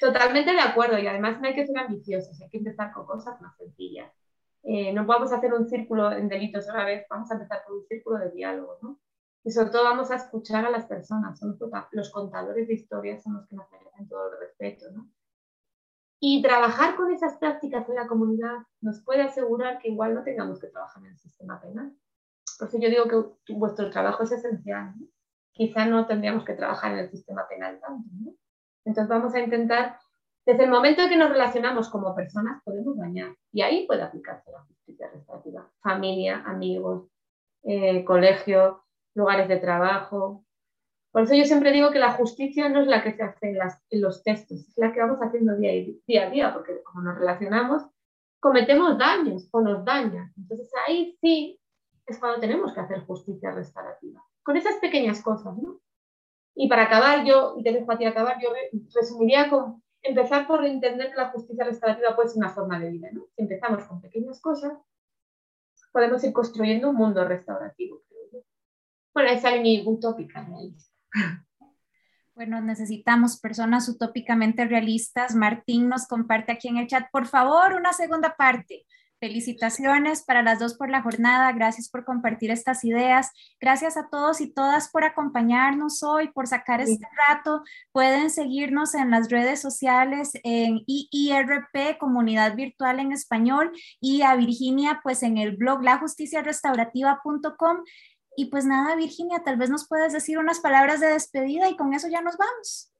[0.00, 3.40] Totalmente de acuerdo y además no hay que ser ambiciosos, hay que empezar con cosas
[3.40, 4.12] más sencillas.
[4.62, 7.62] Eh, no vamos a hacer un círculo en delitos a la vez, vamos a empezar
[7.66, 9.00] con un círculo de diálogo, ¿no?
[9.44, 11.58] Y sobre todo vamos a escuchar a las personas, son
[11.92, 15.08] los contadores de historias son los que nos merecen todo el respeto, ¿no?
[16.18, 20.58] Y trabajar con esas prácticas en la comunidad nos puede asegurar que igual no tengamos
[20.58, 21.94] que trabajar en el sistema penal,
[22.60, 24.94] eso yo digo que vuestro trabajo es esencial.
[25.52, 28.08] Quizá no tendríamos que trabajar en el sistema penal tanto.
[28.84, 29.98] Entonces vamos a intentar,
[30.44, 33.34] desde el momento en que nos relacionamos como personas, podemos dañar.
[33.52, 35.70] Y ahí puede aplicarse la justicia restaurativa.
[35.80, 37.08] Familia, amigos,
[37.62, 38.84] eh, colegio,
[39.14, 40.44] lugares de trabajo.
[41.12, 43.56] Por eso yo siempre digo que la justicia no es la que se hace
[43.90, 45.70] en, los textos, es la que vamos haciendo día,
[46.06, 47.86] día a día, porque como nos relacionamos,
[48.40, 50.32] cometemos daños o nos dañan.
[50.36, 51.60] Entonces ahí sí
[52.06, 54.22] es cuando tenemos que hacer justicia restaurativa.
[54.42, 55.80] Con esas pequeñas cosas, ¿no?
[56.54, 58.50] Y para acabar, yo, y te dejo a ti acabar, yo
[58.94, 63.08] resumiría con empezar por entender que la justicia restaurativa puede ser una forma de vida,
[63.12, 63.26] ¿no?
[63.34, 64.72] Si empezamos con pequeñas cosas,
[65.92, 68.02] podemos ir construyendo un mundo restaurativo,
[69.14, 70.90] Bueno, esa es mi utópica realista.
[72.36, 75.36] Bueno, necesitamos personas utópicamente realistas.
[75.36, 78.84] Martín nos comparte aquí en el chat, por favor, una segunda parte.
[79.24, 81.50] Felicitaciones para las dos por la jornada.
[81.52, 83.30] Gracias por compartir estas ideas.
[83.58, 87.62] Gracias a todos y todas por acompañarnos hoy, por sacar este rato.
[87.90, 95.00] Pueden seguirnos en las redes sociales en IIRP, Comunidad Virtual en Español, y a Virginia,
[95.02, 97.78] pues en el blog lajusticiarestaurativa.com.
[98.36, 101.94] Y pues nada, Virginia, tal vez nos puedes decir unas palabras de despedida y con
[101.94, 102.93] eso ya nos vamos.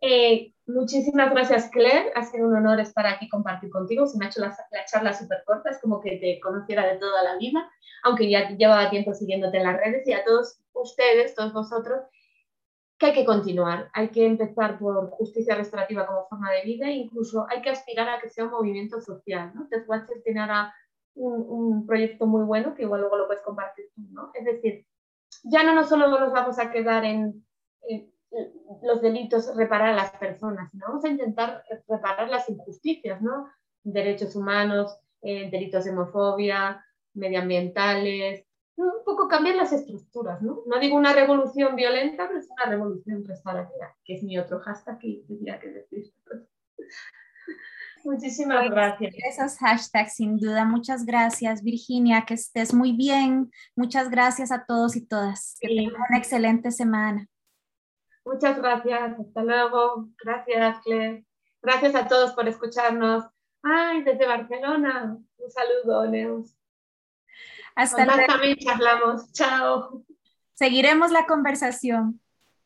[0.00, 2.12] Eh, muchísimas gracias, Claire.
[2.14, 4.06] Ha sido un honor estar aquí compartir contigo.
[4.06, 7.22] Se me ha hecho la, charla súper corta, es como que te conociera de toda
[7.22, 7.68] la vida,
[8.04, 12.00] aunque ya llevaba tiempo siguiéndote en las redes y a todos ustedes, todos vosotros,
[12.98, 13.90] que hay que continuar.
[13.92, 18.08] Hay que empezar por justicia restaurativa como forma de vida e incluso hay que aspirar
[18.08, 19.52] a que sea un movimiento social.
[19.54, 19.68] ¿no?
[19.86, 20.74] Watchers tiene ahora
[21.14, 24.02] un, un, proyecto muy bueno que igual luego lo puedes compartir tú.
[24.10, 24.30] ¿no?
[24.34, 24.86] Es decir,
[25.44, 27.44] ya no, no solo nos vamos a quedar en
[28.82, 33.48] los delitos reparar a las personas, sino vamos a intentar reparar las injusticias, ¿no?
[33.82, 38.44] Derechos humanos, eh, delitos de homofobia, medioambientales,
[38.76, 40.62] un poco cambiar las estructuras, ¿no?
[40.66, 44.98] No digo una revolución violenta, pero es una revolución restaurativa, que es mi otro hashtag
[44.98, 46.12] que tendría que decir.
[48.04, 49.14] Muchísimas pues, gracias.
[49.28, 50.64] Esos hashtags, sin duda.
[50.64, 52.24] Muchas gracias, Virginia.
[52.26, 53.50] Que estés muy bien.
[53.74, 55.56] Muchas gracias a todos y todas.
[55.60, 57.26] Que tengan una excelente semana.
[58.28, 60.10] Muchas gracias, hasta luego.
[60.22, 61.24] Gracias, Claire.
[61.62, 63.24] Gracias a todos por escucharnos.
[63.62, 65.16] Ay, desde Barcelona.
[65.38, 66.54] Un saludo, Neus.
[67.74, 68.26] Hasta luego.
[68.26, 69.32] también charlamos.
[69.32, 70.04] Chao.
[70.52, 72.20] Seguiremos la conversación.